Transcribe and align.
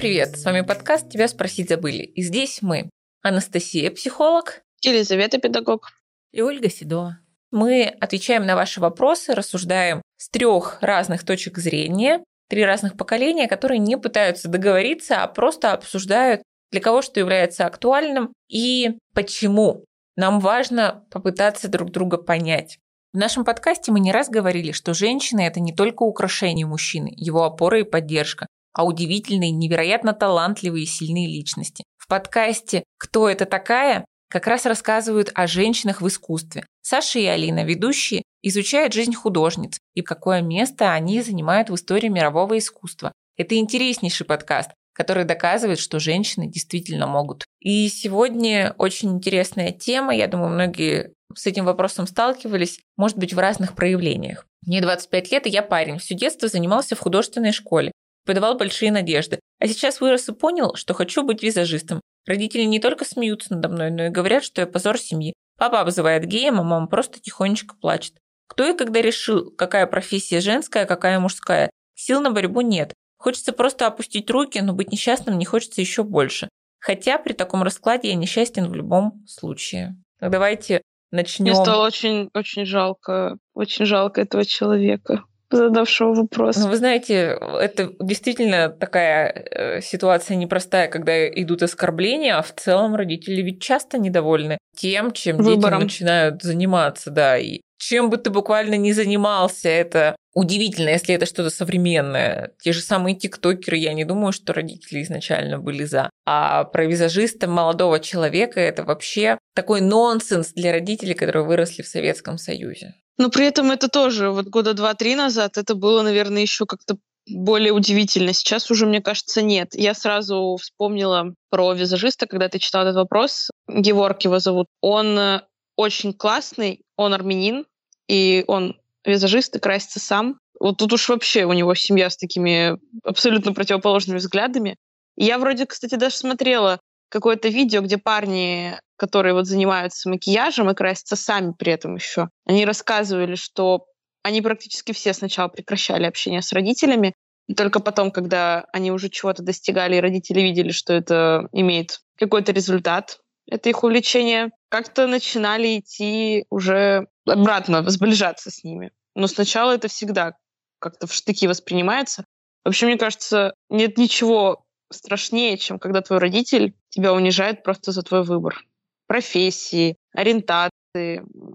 привет! 0.00 0.38
С 0.38 0.46
вами 0.46 0.62
подкаст 0.62 1.10
«Тебя 1.10 1.28
спросить 1.28 1.68
забыли». 1.68 2.02
И 2.02 2.22
здесь 2.22 2.62
мы, 2.62 2.88
Анастасия, 3.20 3.90
психолог. 3.90 4.62
Елизавета, 4.80 5.36
педагог. 5.36 5.90
И 6.32 6.40
Ольга 6.40 6.70
Седова. 6.70 7.18
Мы 7.50 7.84
отвечаем 8.00 8.46
на 8.46 8.56
ваши 8.56 8.80
вопросы, 8.80 9.34
рассуждаем 9.34 10.00
с 10.16 10.30
трех 10.30 10.78
разных 10.80 11.22
точек 11.22 11.58
зрения, 11.58 12.24
три 12.48 12.64
разных 12.64 12.96
поколения, 12.96 13.46
которые 13.46 13.78
не 13.78 13.98
пытаются 13.98 14.48
договориться, 14.48 15.22
а 15.22 15.28
просто 15.28 15.72
обсуждают, 15.72 16.42
для 16.72 16.80
кого 16.80 17.02
что 17.02 17.20
является 17.20 17.66
актуальным 17.66 18.32
и 18.48 18.96
почему. 19.14 19.84
Нам 20.16 20.40
важно 20.40 21.04
попытаться 21.10 21.68
друг 21.68 21.90
друга 21.90 22.16
понять. 22.16 22.78
В 23.12 23.18
нашем 23.18 23.44
подкасте 23.44 23.92
мы 23.92 24.00
не 24.00 24.12
раз 24.12 24.30
говорили, 24.30 24.72
что 24.72 24.94
женщины– 24.94 25.40
это 25.46 25.60
не 25.60 25.74
только 25.74 26.04
украшение 26.04 26.64
мужчины, 26.64 27.12
его 27.14 27.44
опора 27.44 27.80
и 27.80 27.84
поддержка, 27.84 28.46
а 28.72 28.84
удивительные, 28.84 29.50
невероятно 29.50 30.12
талантливые 30.12 30.84
и 30.84 30.86
сильные 30.86 31.26
личности. 31.26 31.84
В 31.96 32.08
подкасте 32.08 32.84
«Кто 32.98 33.28
это 33.28 33.46
такая?» 33.46 34.04
как 34.30 34.46
раз 34.46 34.64
рассказывают 34.64 35.30
о 35.34 35.46
женщинах 35.46 36.00
в 36.00 36.08
искусстве. 36.08 36.64
Саша 36.82 37.18
и 37.18 37.26
Алина, 37.26 37.64
ведущие, 37.64 38.22
изучают 38.42 38.92
жизнь 38.92 39.14
художниц 39.14 39.78
и 39.94 40.02
какое 40.02 40.40
место 40.40 40.92
они 40.92 41.20
занимают 41.20 41.68
в 41.68 41.74
истории 41.74 42.08
мирового 42.08 42.56
искусства. 42.56 43.12
Это 43.36 43.56
интереснейший 43.56 44.26
подкаст, 44.26 44.70
который 44.94 45.24
доказывает, 45.24 45.78
что 45.78 45.98
женщины 45.98 46.46
действительно 46.46 47.06
могут. 47.06 47.44
И 47.60 47.88
сегодня 47.88 48.74
очень 48.78 49.10
интересная 49.10 49.72
тема, 49.72 50.14
я 50.14 50.28
думаю, 50.28 50.50
многие 50.50 51.12
с 51.34 51.46
этим 51.46 51.64
вопросом 51.64 52.06
сталкивались, 52.06 52.80
может 52.96 53.16
быть, 53.16 53.32
в 53.32 53.38
разных 53.38 53.74
проявлениях. 53.74 54.46
Мне 54.66 54.80
25 54.80 55.32
лет, 55.32 55.46
и 55.46 55.50
я 55.50 55.62
парень. 55.62 55.98
Всю 55.98 56.14
детство 56.14 56.48
занимался 56.48 56.96
в 56.96 57.00
художественной 57.00 57.52
школе 57.52 57.92
подавал 58.24 58.56
большие 58.56 58.92
надежды. 58.92 59.40
А 59.58 59.66
сейчас 59.66 60.00
вырос 60.00 60.28
и 60.28 60.32
понял, 60.32 60.74
что 60.74 60.94
хочу 60.94 61.22
быть 61.22 61.42
визажистом. 61.42 62.00
Родители 62.26 62.62
не 62.62 62.80
только 62.80 63.04
смеются 63.04 63.54
надо 63.54 63.68
мной, 63.68 63.90
но 63.90 64.06
и 64.06 64.10
говорят, 64.10 64.44
что 64.44 64.60
я 64.60 64.66
позор 64.66 64.98
семьи. 64.98 65.32
Папа 65.58 65.80
обзывает 65.80 66.24
геем, 66.24 66.60
а 66.60 66.62
мама 66.62 66.86
просто 66.86 67.20
тихонечко 67.20 67.74
плачет. 67.76 68.14
Кто 68.46 68.68
и 68.68 68.76
когда 68.76 69.00
решил, 69.00 69.50
какая 69.50 69.86
профессия 69.86 70.40
женская, 70.40 70.86
какая 70.86 71.18
мужская? 71.20 71.70
Сил 71.94 72.20
на 72.20 72.30
борьбу 72.30 72.62
нет. 72.62 72.94
Хочется 73.18 73.52
просто 73.52 73.86
опустить 73.86 74.30
руки, 74.30 74.58
но 74.60 74.72
быть 74.72 74.90
несчастным 74.90 75.38
не 75.38 75.44
хочется 75.44 75.80
еще 75.80 76.02
больше. 76.02 76.48
Хотя 76.78 77.18
при 77.18 77.34
таком 77.34 77.62
раскладе 77.62 78.08
я 78.08 78.14
несчастен 78.14 78.68
в 78.68 78.74
любом 78.74 79.24
случае. 79.26 79.96
Так 80.18 80.30
давайте 80.30 80.82
начнем. 81.10 81.52
Мне 81.52 81.54
стало 81.54 81.86
очень, 81.86 82.30
очень 82.34 82.64
жалко, 82.64 83.36
очень 83.54 83.84
жалко 83.84 84.22
этого 84.22 84.44
человека 84.46 85.24
задавшего 85.50 86.14
вопрос. 86.14 86.56
Ну, 86.56 86.68
вы 86.68 86.76
знаете, 86.76 87.38
это 87.60 87.92
действительно 88.00 88.68
такая 88.68 89.30
э, 89.30 89.80
ситуация 89.80 90.36
непростая, 90.36 90.88
когда 90.88 91.28
идут 91.28 91.62
оскорбления, 91.62 92.38
а 92.38 92.42
в 92.42 92.54
целом 92.54 92.94
родители 92.94 93.42
ведь 93.42 93.60
часто 93.60 93.98
недовольны 93.98 94.58
тем, 94.76 95.12
чем 95.12 95.36
Выбором. 95.36 95.80
дети 95.80 95.84
начинают 95.84 96.42
заниматься, 96.42 97.10
да, 97.10 97.36
и 97.38 97.60
чем 97.80 98.10
бы 98.10 98.18
ты 98.18 98.30
буквально 98.30 98.74
не 98.74 98.92
занимался, 98.92 99.68
это 99.68 100.14
удивительно, 100.34 100.90
если 100.90 101.14
это 101.14 101.24
что-то 101.24 101.48
современное. 101.50 102.52
Те 102.60 102.72
же 102.72 102.80
самые 102.80 103.16
тиктокеры, 103.16 103.78
я 103.78 103.94
не 103.94 104.04
думаю, 104.04 104.32
что 104.32 104.52
родители 104.52 105.02
изначально 105.02 105.58
были 105.58 105.84
за. 105.84 106.10
А 106.26 106.64
про 106.64 106.84
визажиста 106.84 107.48
молодого 107.48 107.98
человека 107.98 108.60
это 108.60 108.84
вообще 108.84 109.38
такой 109.54 109.80
нонсенс 109.80 110.52
для 110.52 110.72
родителей, 110.72 111.14
которые 111.14 111.44
выросли 111.44 111.82
в 111.82 111.88
Советском 111.88 112.36
Союзе. 112.36 112.94
Но 113.20 113.28
при 113.28 113.44
этом 113.44 113.70
это 113.70 113.88
тоже 113.88 114.30
вот 114.30 114.46
года 114.46 114.72
два-три 114.72 115.14
назад 115.14 115.58
это 115.58 115.74
было, 115.74 116.00
наверное, 116.00 116.40
еще 116.40 116.64
как-то 116.64 116.96
более 117.28 117.70
удивительно. 117.70 118.32
Сейчас 118.32 118.70
уже, 118.70 118.86
мне 118.86 119.02
кажется, 119.02 119.42
нет. 119.42 119.74
Я 119.74 119.92
сразу 119.92 120.56
вспомнила 120.58 121.34
про 121.50 121.74
визажиста, 121.74 122.26
когда 122.26 122.48
ты 122.48 122.58
читал 122.58 122.84
этот 122.84 122.96
вопрос. 122.96 123.50
Геворг 123.68 124.22
его 124.22 124.38
зовут. 124.38 124.68
Он 124.80 125.18
э, 125.18 125.42
очень 125.76 126.14
классный, 126.14 126.80
он 126.96 127.12
армянин, 127.12 127.66
и 128.08 128.42
он 128.46 128.80
визажист 129.04 129.54
и 129.54 129.58
красится 129.58 130.00
сам. 130.00 130.38
Вот 130.58 130.78
тут 130.78 130.90
уж 130.94 131.06
вообще 131.10 131.44
у 131.44 131.52
него 131.52 131.74
семья 131.74 132.08
с 132.08 132.16
такими 132.16 132.78
абсолютно 133.04 133.52
противоположными 133.52 134.16
взглядами. 134.16 134.78
Я 135.18 135.38
вроде, 135.38 135.66
кстати, 135.66 135.96
даже 135.96 136.16
смотрела 136.16 136.80
какое-то 137.10 137.48
видео, 137.48 137.82
где 137.82 137.98
парни, 137.98 138.78
которые 138.96 139.34
вот 139.34 139.46
занимаются 139.46 140.08
макияжем 140.08 140.70
и 140.70 140.74
красятся 140.74 141.16
сами 141.16 141.52
при 141.58 141.72
этом 141.72 141.96
еще, 141.96 142.28
они 142.46 142.64
рассказывали, 142.64 143.34
что 143.34 143.86
они 144.22 144.42
практически 144.42 144.92
все 144.92 145.12
сначала 145.12 145.48
прекращали 145.48 146.04
общение 146.04 146.42
с 146.42 146.52
родителями, 146.52 147.14
и 147.48 147.54
только 147.54 147.80
потом, 147.80 148.10
когда 148.10 148.66
они 148.72 148.92
уже 148.92 149.08
чего-то 149.08 149.42
достигали, 149.42 149.96
и 149.96 150.00
родители 150.00 150.40
видели, 150.40 150.70
что 150.70 150.92
это 150.92 151.48
имеет 151.52 152.00
какой-то 152.16 152.52
результат, 152.52 153.18
это 153.50 153.68
их 153.68 153.82
увлечение, 153.82 154.50
как-то 154.68 155.06
начинали 155.06 155.80
идти 155.80 156.44
уже 156.50 157.08
обратно, 157.26 157.82
сближаться 157.90 158.50
с 158.50 158.62
ними. 158.62 158.92
Но 159.16 159.26
сначала 159.26 159.72
это 159.72 159.88
всегда 159.88 160.34
как-то 160.78 161.06
в 161.06 161.12
штыки 161.12 161.48
воспринимается. 161.48 162.24
Вообще, 162.64 162.86
мне 162.86 162.98
кажется, 162.98 163.54
нет 163.68 163.98
ничего 163.98 164.64
страшнее, 164.90 165.56
чем 165.58 165.78
когда 165.78 166.00
твой 166.00 166.18
родитель 166.18 166.74
тебя 166.88 167.12
унижает 167.12 167.62
просто 167.62 167.92
за 167.92 168.02
твой 168.02 168.22
выбор. 168.22 168.64
Профессии, 169.06 169.96
ориентации, 170.12 170.70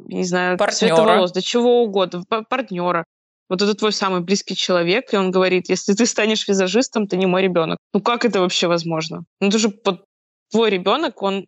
не 0.08 0.24
знаю, 0.24 0.58
партнера. 0.58 0.96
цвета 0.96 1.04
волос, 1.04 1.32
да 1.32 1.42
чего 1.42 1.84
угодно, 1.84 2.24
партнера. 2.50 3.06
Вот 3.48 3.62
это 3.62 3.76
твой 3.76 3.92
самый 3.92 4.22
близкий 4.22 4.56
человек, 4.56 5.14
и 5.14 5.18
он 5.18 5.30
говорит, 5.30 5.70
если 5.70 5.94
ты 5.94 6.06
станешь 6.06 6.48
визажистом, 6.48 7.08
ты 7.08 7.16
не 7.16 7.28
мой 7.28 7.44
ребенок. 7.44 7.78
Ну 7.94 8.02
как 8.02 8.26
это 8.26 8.40
вообще 8.40 8.68
возможно? 8.68 9.24
Ну 9.40 9.50
это 9.50 9.60
же 9.60 9.70
под 9.70 10.04
твой 10.52 10.72
ребенок, 10.72 11.22
он 11.22 11.48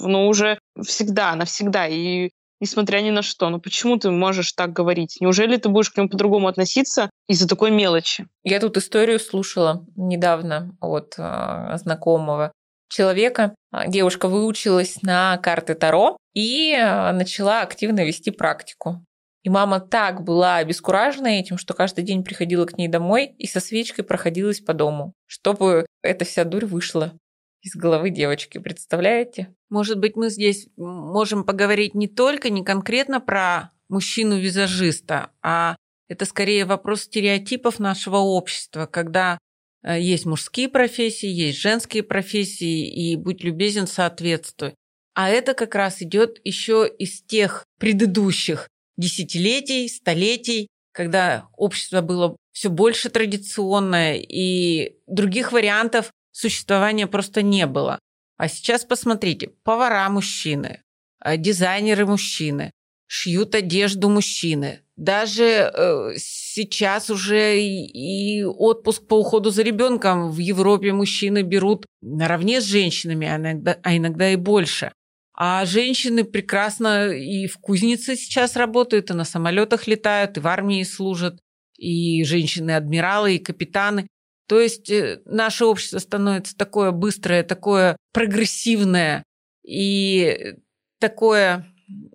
ну, 0.00 0.28
уже 0.28 0.58
всегда, 0.82 1.34
навсегда. 1.34 1.88
И 1.88 2.30
несмотря 2.60 3.00
ни 3.00 3.10
на 3.10 3.22
что. 3.22 3.50
Ну 3.50 3.60
почему 3.60 3.98
ты 3.98 4.10
можешь 4.10 4.52
так 4.52 4.72
говорить? 4.72 5.18
Неужели 5.20 5.56
ты 5.56 5.68
будешь 5.68 5.90
к 5.90 5.96
нему 5.96 6.08
по-другому 6.08 6.48
относиться 6.48 7.10
из-за 7.32 7.48
такой 7.48 7.70
мелочи? 7.70 8.28
Я 8.44 8.60
тут 8.60 8.76
историю 8.76 9.18
слушала 9.18 9.86
недавно 9.96 10.76
от 10.80 11.14
э, 11.16 11.76
знакомого 11.78 12.52
человека. 12.90 13.54
Девушка 13.86 14.28
выучилась 14.28 15.00
на 15.00 15.38
карты 15.38 15.74
Таро 15.74 16.18
и 16.34 16.74
а, 16.74 17.10
начала 17.12 17.62
активно 17.62 18.04
вести 18.04 18.30
практику. 18.30 19.02
И 19.44 19.48
мама 19.48 19.80
так 19.80 20.22
была 20.22 20.56
обескуражена 20.56 21.28
этим, 21.28 21.56
что 21.56 21.72
каждый 21.72 22.04
день 22.04 22.22
приходила 22.22 22.66
к 22.66 22.76
ней 22.76 22.88
домой 22.88 23.34
и 23.38 23.46
со 23.46 23.60
свечкой 23.60 24.04
проходилась 24.04 24.60
по 24.60 24.74
дому, 24.74 25.14
чтобы 25.26 25.86
эта 26.02 26.26
вся 26.26 26.44
дурь 26.44 26.66
вышла 26.66 27.14
из 27.62 27.74
головы 27.74 28.10
девочки, 28.10 28.58
представляете? 28.58 29.54
Может 29.70 29.98
быть, 29.98 30.16
мы 30.16 30.28
здесь 30.28 30.68
можем 30.76 31.44
поговорить 31.44 31.94
не 31.94 32.08
только, 32.08 32.50
не 32.50 32.62
конкретно 32.62 33.20
про 33.20 33.70
мужчину-визажиста, 33.88 35.30
а 35.42 35.76
это 36.08 36.24
скорее 36.24 36.64
вопрос 36.64 37.02
стереотипов 37.02 37.78
нашего 37.78 38.18
общества, 38.18 38.86
когда 38.86 39.38
э, 39.82 40.00
есть 40.00 40.26
мужские 40.26 40.68
профессии, 40.68 41.28
есть 41.28 41.58
женские 41.58 42.02
профессии, 42.02 42.88
и 42.88 43.16
будь 43.16 43.42
любезен, 43.42 43.86
соответствуй. 43.86 44.74
А 45.14 45.28
это 45.28 45.54
как 45.54 45.74
раз 45.74 46.02
идет 46.02 46.40
еще 46.44 46.90
из 46.98 47.22
тех 47.22 47.64
предыдущих 47.78 48.68
десятилетий, 48.96 49.88
столетий, 49.88 50.68
когда 50.92 51.48
общество 51.56 52.00
было 52.00 52.36
все 52.52 52.68
больше 52.68 53.08
традиционное, 53.08 54.16
и 54.16 54.96
других 55.06 55.52
вариантов 55.52 56.12
существования 56.32 57.06
просто 57.06 57.42
не 57.42 57.66
было. 57.66 57.98
А 58.36 58.48
сейчас 58.48 58.84
посмотрите, 58.84 59.50
повара 59.62 60.08
мужчины, 60.08 60.82
э, 61.24 61.36
дизайнеры 61.36 62.06
мужчины, 62.06 62.70
шьют 63.06 63.54
одежду 63.54 64.08
мужчины. 64.08 64.81
Даже 64.96 65.44
э, 65.44 66.12
сейчас 66.16 67.08
уже 67.08 67.58
и, 67.58 68.40
и 68.40 68.44
отпуск 68.44 69.06
по 69.06 69.18
уходу 69.18 69.50
за 69.50 69.62
ребенком 69.62 70.30
в 70.30 70.38
Европе 70.38 70.92
мужчины 70.92 71.42
берут 71.42 71.86
наравне 72.02 72.60
с 72.60 72.64
женщинами, 72.64 73.26
а 73.26 73.36
иногда, 73.36 73.78
а 73.82 73.96
иногда 73.96 74.30
и 74.30 74.36
больше. 74.36 74.92
А 75.34 75.64
женщины 75.64 76.24
прекрасно 76.24 77.08
и 77.08 77.46
в 77.46 77.58
кузнице 77.58 78.16
сейчас 78.16 78.54
работают, 78.54 79.10
и 79.10 79.14
на 79.14 79.24
самолетах 79.24 79.86
летают, 79.86 80.36
и 80.36 80.40
в 80.40 80.46
армии 80.46 80.82
служат, 80.82 81.40
и 81.78 82.22
женщины-адмиралы, 82.24 83.36
и 83.36 83.38
капитаны. 83.38 84.06
То 84.46 84.60
есть 84.60 84.90
э, 84.90 85.22
наше 85.24 85.64
общество 85.64 85.98
становится 85.98 86.54
такое 86.54 86.90
быстрое, 86.90 87.44
такое 87.44 87.96
прогрессивное 88.12 89.24
и 89.66 90.54
такое, 91.00 91.66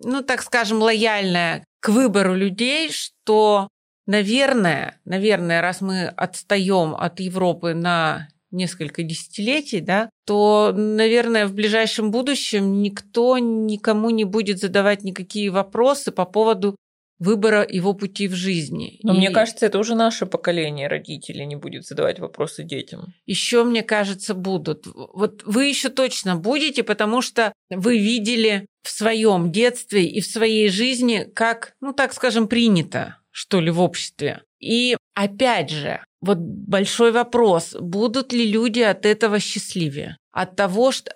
ну, 0.03 0.21
так 0.21 0.43
скажем, 0.43 0.77
лояльное 0.77 1.65
к 1.79 1.89
выбору 1.89 2.35
людей, 2.35 2.89
что, 2.91 3.69
наверное, 4.05 4.99
наверное, 5.05 5.61
раз 5.61 5.81
мы 5.81 6.07
отстаем 6.07 6.95
от 6.95 7.19
Европы 7.19 7.73
на 7.73 8.29
несколько 8.51 9.03
десятилетий, 9.03 9.81
да, 9.81 10.09
то, 10.25 10.73
наверное, 10.75 11.47
в 11.47 11.53
ближайшем 11.53 12.11
будущем 12.11 12.81
никто 12.81 13.37
никому 13.37 14.09
не 14.09 14.23
будет 14.23 14.59
задавать 14.59 15.03
никакие 15.03 15.49
вопросы 15.49 16.11
по 16.11 16.25
поводу 16.25 16.75
выбора 17.19 17.65
его 17.67 17.93
пути 17.93 18.27
в 18.27 18.33
жизни. 18.33 18.99
Но 19.03 19.13
и... 19.13 19.17
мне 19.17 19.31
кажется, 19.31 19.65
это 19.65 19.79
уже 19.79 19.95
наше 19.95 20.25
поколение 20.25 20.87
родителей 20.87 21.45
не 21.45 21.55
будет 21.55 21.85
задавать 21.85 22.19
вопросы 22.19 22.63
детям. 22.63 23.13
Еще, 23.25 23.63
мне 23.63 23.83
кажется, 23.83 24.33
будут. 24.33 24.85
Вот 24.85 25.43
вы 25.45 25.65
еще 25.65 25.89
точно 25.89 26.35
будете, 26.35 26.83
потому 26.83 27.21
что 27.21 27.53
вы 27.69 27.97
видели 27.97 28.67
в 28.83 28.89
своем 28.89 29.51
детстве 29.51 30.05
и 30.05 30.21
в 30.21 30.25
своей 30.25 30.69
жизни, 30.69 31.29
как, 31.33 31.73
ну 31.81 31.93
так 31.93 32.13
скажем, 32.13 32.47
принято, 32.47 33.17
что 33.31 33.59
ли, 33.59 33.71
в 33.71 33.81
обществе. 33.81 34.43
И 34.59 34.95
опять 35.13 35.69
же, 35.69 36.01
вот 36.21 36.37
большой 36.37 37.11
вопрос, 37.11 37.75
будут 37.79 38.33
ли 38.33 38.49
люди 38.49 38.79
от 38.81 39.05
этого 39.05 39.39
счастливее? 39.39 40.17
От 40.31 40.55
того, 40.55 40.91
что 40.91 41.11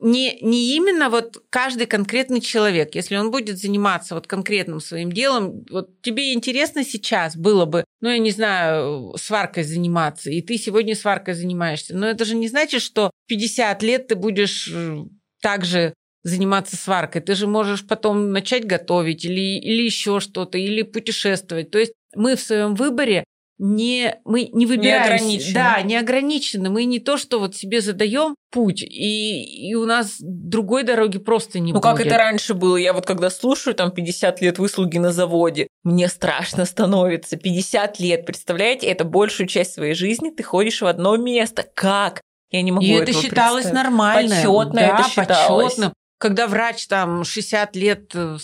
не, 0.00 0.38
не 0.42 0.76
именно 0.76 1.08
вот 1.08 1.42
каждый 1.50 1.86
конкретный 1.86 2.40
человек, 2.40 2.94
если 2.94 3.16
он 3.16 3.30
будет 3.30 3.58
заниматься 3.58 4.14
вот 4.14 4.26
конкретным 4.26 4.80
своим 4.80 5.10
делом, 5.10 5.64
вот 5.70 6.02
тебе 6.02 6.32
интересно 6.34 6.84
сейчас 6.84 7.36
было 7.36 7.64
бы, 7.64 7.84
ну, 8.00 8.10
я 8.10 8.18
не 8.18 8.30
знаю, 8.30 9.14
сваркой 9.16 9.64
заниматься, 9.64 10.30
и 10.30 10.42
ты 10.42 10.58
сегодня 10.58 10.94
сваркой 10.94 11.34
занимаешься, 11.34 11.96
но 11.96 12.06
это 12.06 12.24
же 12.24 12.36
не 12.36 12.48
значит, 12.48 12.82
что 12.82 13.10
в 13.24 13.28
50 13.28 13.82
лет 13.82 14.08
ты 14.08 14.16
будешь 14.16 14.70
э, 14.72 15.04
также 15.40 15.94
заниматься 16.22 16.76
сваркой. 16.76 17.22
Ты 17.22 17.36
же 17.36 17.46
можешь 17.46 17.86
потом 17.86 18.32
начать 18.32 18.66
готовить 18.66 19.24
или, 19.24 19.60
или 19.60 19.82
еще 19.82 20.18
что-то, 20.18 20.58
или 20.58 20.82
путешествовать. 20.82 21.70
То 21.70 21.78
есть 21.78 21.92
мы 22.16 22.34
в 22.34 22.40
своем 22.40 22.74
выборе 22.74 23.24
не, 23.58 24.18
мы 24.24 24.50
не 24.52 24.66
выбираем. 24.66 25.26
Не 25.26 25.52
Да, 25.52 25.80
не 25.82 25.96
ограничены. 25.96 26.68
Мы 26.68 26.84
не 26.84 26.98
то, 26.98 27.16
что 27.16 27.38
вот 27.38 27.56
себе 27.56 27.80
задаем 27.80 28.34
путь, 28.50 28.82
и, 28.82 29.68
и 29.70 29.74
у 29.74 29.86
нас 29.86 30.16
другой 30.20 30.82
дороги 30.82 31.18
просто 31.18 31.58
не 31.58 31.72
ну, 31.72 31.80
будет. 31.80 31.84
Ну, 31.84 31.96
как 31.96 32.06
это 32.06 32.18
раньше 32.18 32.54
было? 32.54 32.76
Я 32.76 32.92
вот 32.92 33.06
когда 33.06 33.30
слушаю 33.30 33.74
там 33.74 33.90
50 33.90 34.40
лет 34.42 34.58
выслуги 34.58 34.98
на 34.98 35.12
заводе, 35.12 35.68
мне 35.84 36.08
страшно 36.08 36.64
становится. 36.66 37.36
50 37.36 37.98
лет, 38.00 38.26
представляете? 38.26 38.88
Это 38.88 39.04
большую 39.04 39.46
часть 39.46 39.74
своей 39.74 39.94
жизни 39.94 40.30
ты 40.30 40.42
ходишь 40.42 40.82
в 40.82 40.86
одно 40.86 41.16
место. 41.16 41.64
Как? 41.74 42.20
Я 42.50 42.62
не 42.62 42.72
могу 42.72 42.84
И 42.84 42.90
это 42.90 43.12
считалось 43.12 43.72
нормально. 43.72 44.36
Почетно 44.36 44.72
да, 44.72 44.98
это 44.98 45.10
считалось. 45.10 45.74
Почетно 45.74 45.92
когда 46.18 46.46
врач 46.46 46.86
там 46.86 47.24
60 47.24 47.76
лет 47.76 48.12
э, 48.14 48.38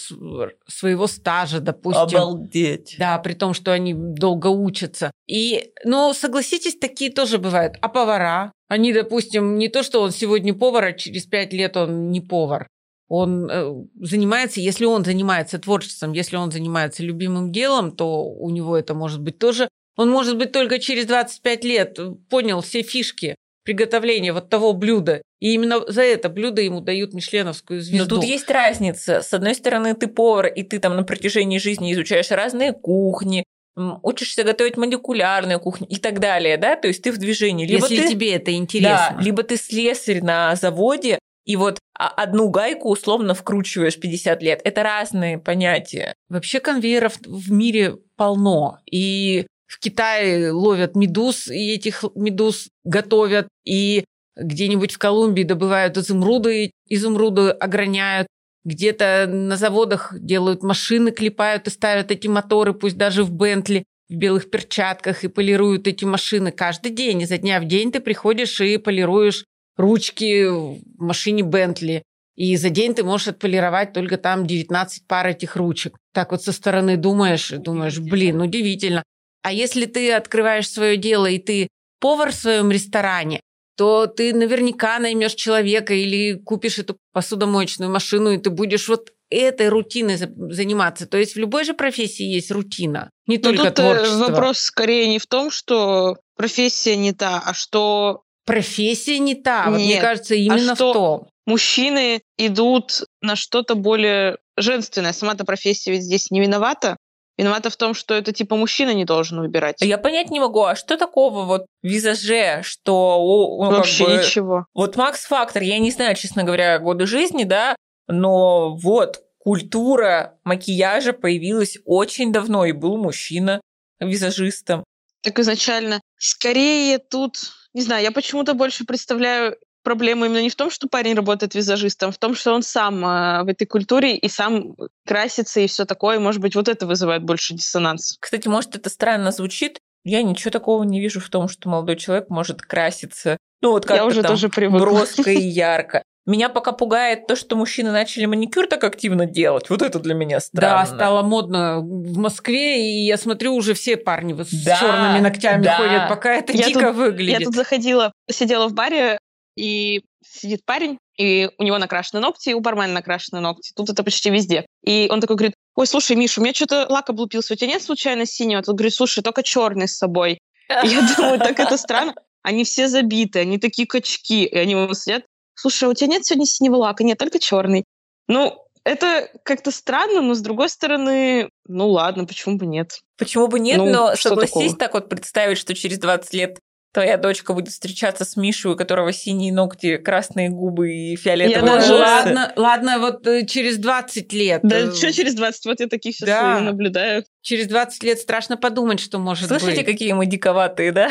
своего 0.67 1.07
стажа, 1.07 1.61
допустим. 1.61 2.19
Обалдеть. 2.19 2.97
Да, 2.99 3.19
при 3.19 3.35
том, 3.35 3.55
что 3.55 3.73
они 3.73 3.95
долго 3.95 4.49
учатся. 4.49 5.11
И, 5.27 5.73
ну, 5.85 6.13
согласитесь, 6.13 6.77
такие 6.77 7.11
тоже 7.11 7.39
бывают. 7.39 7.77
А 7.81 7.89
повара? 7.89 8.53
Они, 8.69 8.93
допустим, 8.93 9.57
не 9.57 9.69
то, 9.69 9.83
что 9.83 10.03
он 10.03 10.11
сегодня 10.11 10.55
повар, 10.55 10.85
а 10.85 10.93
через 10.93 11.25
5 11.25 11.53
лет 11.53 11.77
он 11.77 12.11
не 12.11 12.21
повар. 12.21 12.69
Он 13.09 13.51
э, 13.51 13.73
занимается, 14.01 14.61
если 14.61 14.85
он 14.85 15.05
занимается 15.05 15.59
творчеством, 15.59 16.13
если 16.13 16.37
он 16.37 16.51
занимается 16.51 17.03
любимым 17.03 17.53
делом, 17.53 17.93
то 17.93 18.25
у 18.25 18.51
него 18.51 18.77
это 18.77 18.95
может 18.95 19.21
быть 19.21 19.39
тоже 19.39 19.69
он, 19.97 20.11
может 20.11 20.39
быть, 20.39 20.53
только 20.53 20.79
через 20.79 21.07
25 21.07 21.65
лет 21.65 21.99
понял 22.29 22.61
все 22.63 22.83
фишки 22.83 23.35
приготовления 23.65 24.33
вот 24.33 24.49
того 24.49 24.73
блюда. 24.73 25.23
И 25.41 25.55
именно 25.55 25.81
за 25.87 26.03
это 26.03 26.29
блюдо 26.29 26.63
ему 26.63 26.81
дают 26.81 27.15
мишленовскую 27.15 27.81
звезду. 27.81 28.17
Но 28.17 28.21
тут 28.21 28.25
есть 28.25 28.51
разница. 28.51 29.23
С 29.23 29.33
одной 29.33 29.55
стороны, 29.55 29.95
ты 29.95 30.07
повар, 30.07 30.47
и 30.47 30.63
ты 30.63 30.79
там 30.79 30.97
на 30.97 31.03
протяжении 31.03 31.59
жизни 31.59 31.93
изучаешь 31.93 32.31
разные 32.31 32.73
кухни, 32.73 33.45
учишься 33.77 34.45
готовить 34.45 34.77
молекулярную 34.77 35.59
кухню 35.59 35.87
и 35.89 35.97
так 35.97 36.21
далее, 36.21 36.57
да, 36.57 36.77
то 36.77 36.89
есть 36.89 37.03
ты 37.03 37.13
в 37.13 37.19
движении. 37.19 37.67
Либо 37.67 37.87
Если 37.89 38.03
ты, 38.03 38.09
тебе 38.11 38.35
это 38.35 38.53
интересно. 38.53 39.17
Да, 39.17 39.23
либо 39.23 39.43
ты 39.43 39.57
слесарь 39.57 40.23
на 40.23 40.55
заводе, 40.57 41.19
и 41.45 41.57
вот 41.57 41.79
одну 41.95 42.49
гайку 42.49 42.91
условно 42.91 43.35
вкручиваешь 43.35 43.99
50 43.99 44.43
лет. 44.43 44.61
Это 44.65 44.83
разные 44.83 45.39
понятия. 45.39 46.15
Вообще 46.29 46.61
конвейеров 46.61 47.19
в 47.25 47.51
мире 47.51 47.97
полно. 48.17 48.79
И 48.91 49.47
в 49.73 49.79
Китае 49.79 50.51
ловят 50.51 50.95
медуз, 50.95 51.49
и 51.49 51.73
этих 51.73 52.05
медуз 52.15 52.69
готовят, 52.85 53.49
и 53.65 54.05
где-нибудь 54.37 54.93
в 54.93 54.99
Колумбии 54.99 55.45
добывают 55.45 55.97
изумруды, 55.97 56.73
изумруды 56.89 57.49
ограняют, 57.51 58.29
где-то 58.65 59.27
на 59.27 59.57
заводах 59.57 60.15
делают 60.19 60.63
машины, 60.63 61.11
клепают 61.11 61.67
и 61.67 61.71
ставят 61.71 62.11
эти 62.11 62.29
моторы, 62.29 62.75
пусть 62.75 62.99
даже 62.99 63.25
в 63.25 63.33
Бентли, 63.33 63.85
в 64.11 64.15
белых 64.15 64.51
перчатках, 64.51 65.25
и 65.25 65.29
полируют 65.29 65.89
эти 65.89 66.05
машины 66.05 66.53
каждый 66.53 66.93
день. 66.93 67.23
Изо 67.23 67.39
дня 67.39 67.59
в 67.59 67.65
день 67.65 67.91
ты 67.93 68.01
приходишь 68.01 68.61
и 68.61 68.77
полируешь 68.77 69.47
ручки 69.79 70.49
в 70.49 70.81
машине 70.99 71.43
Бентли. 71.43 72.03
И 72.37 72.57
за 72.57 72.69
день 72.69 72.95
ты 72.95 73.05
можешь 73.05 73.29
отполировать 73.29 73.95
только 73.95 74.19
там 74.19 74.47
19 74.47 75.07
пар 75.07 75.29
этих 75.29 75.57
ручек. 75.57 75.97
Так 76.13 76.31
вот 76.31 76.43
со 76.43 76.53
стороны 76.53 76.97
думаешь, 76.99 77.51
думаешь, 77.51 77.99
блин, 77.99 78.43
удивительно. 78.43 79.03
А 79.43 79.53
если 79.53 79.87
ты 79.87 80.13
открываешь 80.13 80.69
свое 80.69 80.97
дело 80.97 81.27
и 81.27 81.39
ты 81.39 81.69
повар 82.01 82.33
в 82.33 82.37
своем 82.37 82.71
ресторане, 82.71 83.41
то 83.77 84.07
ты 84.07 84.35
наверняка 84.35 84.99
наймешь 84.99 85.35
человека 85.35 85.95
или 85.95 86.35
купишь 86.35 86.79
эту 86.79 86.97
посудомоечную 87.13 87.91
машину, 87.91 88.33
и 88.33 88.39
ты 88.39 88.51
будешь 88.51 88.89
вот 88.89 89.11
этой 89.31 89.69
рутиной 89.69 90.17
заниматься. 90.17 91.07
То 91.07 91.17
есть 91.17 91.35
в 91.35 91.39
любой 91.39 91.65
же 91.65 91.75
профессии 91.75 92.25
есть 92.25 92.51
рутина, 92.51 93.11
не 93.27 93.39
Но 93.39 93.43
только 93.43 93.71
тут 93.71 93.79
э, 93.79 93.95
творчество. 93.95 94.19
вопрос 94.19 94.59
скорее 94.59 95.09
не 95.09 95.19
в 95.19 95.27
том, 95.27 95.51
что 95.51 96.19
профессия 96.37 96.97
не 96.97 97.13
та, 97.13 97.43
а 97.45 97.55
что... 97.55 98.23
Профессия 98.45 99.21
не 99.21 99.37
та, 99.37 99.67
Нет, 99.67 99.71
вот 99.71 99.81
мне 99.81 100.01
кажется, 100.01 100.35
именно 100.35 100.73
а 100.73 100.75
что 100.75 100.91
в 100.91 100.95
том. 100.95 101.29
Мужчины 101.47 102.23
идут 102.37 103.05
на 103.21 103.37
что-то 103.37 103.77
более 103.77 104.39
женственное. 104.57 105.13
Сама-то 105.13 105.45
профессия 105.45 105.93
ведь 105.93 106.03
здесь 106.03 106.33
не 106.33 106.41
виновата. 106.41 106.97
Виновата 107.43 107.71
в 107.71 107.77
том, 107.77 107.93
что 107.93 108.15
это 108.15 108.33
типа 108.33 108.55
мужчина 108.55 108.95
не 108.95 109.05
должен 109.05 109.41
выбирать. 109.41 109.81
Я 109.81 109.99
понять 109.99 110.31
не 110.31 110.39
могу, 110.39 110.63
а 110.63 110.77
что 110.77 110.97
такого 110.97 111.45
вот 111.45 111.67
визаже, 111.83 112.63
что... 112.63 113.19
Ну, 113.61 113.71
Вообще 113.71 114.07
бы, 114.07 114.13
ничего. 114.13 114.67
Вот 114.75 114.95
Макс 114.95 115.25
Фактор, 115.25 115.63
я 115.65 115.81
не 115.81 115.91
знаю, 115.91 116.15
честно 116.15 116.45
говоря, 116.45 116.79
годы 116.79 117.05
жизни, 117.07 117.43
да, 117.43 117.75
но 118.07 118.77
вот 118.77 119.25
культура 119.39 120.39
макияжа 120.45 121.13
появилась 121.13 121.79
очень 121.85 122.33
давно, 122.33 122.65
и 122.65 122.71
был 122.71 122.97
мужчина 122.97 123.61
визажистом. 123.99 124.85
Так 125.21 125.41
изначально. 125.41 126.01
Скорее 126.17 126.99
тут, 126.99 127.39
не 127.75 127.83
знаю, 127.83 128.05
я 128.05 128.13
почему-то 128.13 128.55
больше 128.55 128.85
представляю 128.85 129.57
проблема 129.83 130.27
именно 130.27 130.43
не 130.43 130.51
в 130.51 130.57
том, 130.57 130.71
что 130.71 130.89
парень 130.89 131.15
работает 131.15 131.55
визажистом, 131.55 132.11
а 132.11 132.13
в 132.13 132.19
том, 132.19 132.35
что 132.35 132.53
он 132.53 132.63
сам 132.63 133.05
э, 133.05 133.43
в 133.45 133.49
этой 133.49 133.67
культуре 133.67 134.17
и 134.17 134.29
сам 134.29 134.75
красится 135.07 135.61
и 135.61 135.67
все 135.67 135.85
такое. 135.85 136.19
Может 136.19 136.41
быть, 136.41 136.55
вот 136.55 136.69
это 136.69 136.87
вызывает 136.87 137.23
больше 137.23 137.55
диссонанс. 137.55 138.17
Кстати, 138.21 138.49
может, 138.49 138.77
это 138.77 138.91
странно 138.91 139.33
звучит. 139.33 139.79
Я 140.05 140.23
ничего 140.23 140.51
такого 140.51 140.83
не 140.83 141.01
вижу 141.01 141.21
в 141.21 141.29
том, 141.29 141.49
что 141.49 141.69
молодой 141.69 141.97
человек 141.97 142.29
может 142.29 142.63
краситься. 142.63 143.37
Ну, 143.61 143.71
вот 143.71 143.87
как-то 143.87 144.03
Я 144.03 144.07
уже 144.07 144.23
там 144.23 144.33
тоже 144.33 144.49
привыкла. 144.49 144.85
броско 144.85 145.31
и 145.31 145.41
ярко. 145.49 146.03
Меня 146.25 146.49
пока 146.49 146.71
пугает 146.71 147.27
то, 147.27 147.35
что 147.35 147.57
мужчины 147.57 147.91
начали 147.91 148.27
маникюр 148.27 148.69
так 148.69 148.85
активно 148.85 149.27
делать. 149.27 149.69
Вот 149.71 149.83
это 149.83 149.99
для 149.99 150.15
меня 150.15 150.39
странно. 150.39 150.87
Да, 150.87 150.87
стало 150.87 151.23
модно 151.23 151.81
в 151.81 152.17
Москве, 152.17 152.81
и 152.81 153.07
я 153.07 153.17
смотрю, 153.17 153.55
уже 153.55 153.75
все 153.75 153.97
парни 153.97 154.41
с 154.41 154.65
да, 154.65 154.79
черными 154.79 155.21
ногтями 155.21 155.65
да. 155.65 155.77
ходят, 155.77 156.09
пока 156.09 156.35
это 156.35 156.53
я 156.53 156.69
дико 156.69 156.89
тут, 156.89 156.95
выглядит. 156.97 157.41
Я 157.41 157.45
тут 157.45 157.57
заходила, 157.57 158.13
сидела 158.31 158.69
в 158.69 158.73
баре, 158.73 159.19
и 159.57 160.03
сидит 160.25 160.65
парень, 160.65 160.99
и 161.17 161.51
у 161.59 161.63
него 161.63 161.79
накрашены 161.79 162.21
ногти, 162.21 162.51
и 162.51 162.55
у 162.55 162.61
бармена 162.61 162.95
накрашены 162.95 163.41
ногти. 163.41 163.73
Тут 163.75 163.91
это 163.91 164.03
почти 164.03 164.31
везде. 164.31 164.67
И 164.85 165.09
он 165.11 165.21
такой 165.21 165.37
говорит, 165.37 165.55
ой, 165.75 165.87
слушай, 165.87 166.17
Миша, 166.17 166.41
у 166.41 166.45
меня 166.45 166.55
что-то 166.55 166.87
лак 166.89 167.11
облупился, 167.11 167.55
у 167.55 167.57
тебя 167.57 167.69
нет 167.69 167.83
случайно 167.83 168.27
синего? 168.27 168.63
Тут 168.63 168.77
говорит, 168.77 168.95
слушай, 168.95 169.23
только 169.23 169.43
черный 169.43 169.89
с 169.89 169.97
собой. 169.97 170.39
Я 170.69 171.07
думаю, 171.17 171.39
так 171.39 171.59
это 171.61 171.77
странно. 171.77 172.15
Они 172.43 172.65
все 172.65 172.89
забиты, 172.89 173.41
они 173.41 173.59
такие 173.59 173.87
качки, 173.87 174.45
и 174.45 174.57
они 174.57 174.75
вот 174.75 174.97
сидят. 174.99 175.25
Слушай, 175.55 175.85
а 175.85 175.89
у 175.89 175.95
тебя 175.95 176.09
нет 176.09 176.25
сегодня 176.25 176.47
синего 176.47 176.77
лака? 176.77 177.05
Нет, 177.05 177.19
только 177.19 177.39
черный. 177.39 177.85
Ну, 178.27 178.59
это 178.85 179.29
как-то 179.45 179.71
странно, 179.71 180.23
но 180.23 180.35
с 180.35 180.41
другой 180.41 180.69
стороны, 180.69 181.51
ну 181.69 181.89
ладно, 181.89 182.25
почему 182.25 182.57
бы 182.57 182.67
нет? 182.67 183.01
Почему 183.17 183.47
бы 183.47 183.61
нет, 183.61 183.79
ну, 183.79 183.87
но 183.87 184.17
согласись 184.17 184.51
такого? 184.51 184.77
так 184.77 184.95
вот 184.95 185.09
представить, 185.09 185.59
что 185.59 185.75
через 185.75 185.99
20 185.99 186.35
лет 186.35 186.59
твоя 186.93 187.17
дочка 187.17 187.55
будет 187.55 187.71
встречаться 187.71 188.25
с 188.25 188.37
Мишей, 188.37 188.73
у 188.73 188.77
которого 188.77 189.13
синие 189.13 189.53
ногти, 189.53 189.97
красные 189.97 190.51
губы 190.51 190.93
и 190.93 191.17
фиолетовые 191.17 191.65
я 191.65 191.73
волосы. 191.73 191.93
Ладно, 191.95 192.53
ладно, 192.57 192.99
вот 192.99 193.27
э, 193.27 193.47
через 193.47 193.79
20 193.79 194.33
лет. 194.33 194.61
Да, 194.63 194.79
э, 194.79 194.93
что 194.93 195.13
через 195.13 195.35
20? 195.35 195.67
Вот 195.67 195.81
я 195.81 195.89
таких 195.89 196.15
сейчас 196.15 196.29
да. 196.29 196.61
наблюдаю. 196.61 197.25
Через 197.41 197.67
20 197.67 198.03
лет 198.05 198.19
страшно 198.19 198.57
подумать, 198.57 199.01
что 199.01 199.19
может 199.19 199.49
Слышите, 199.49 199.67
быть. 199.67 199.75
Слышите, 199.75 199.93
какие 199.93 200.13
мы 200.13 200.27
диковатые, 200.27 200.93
да? 200.93 201.11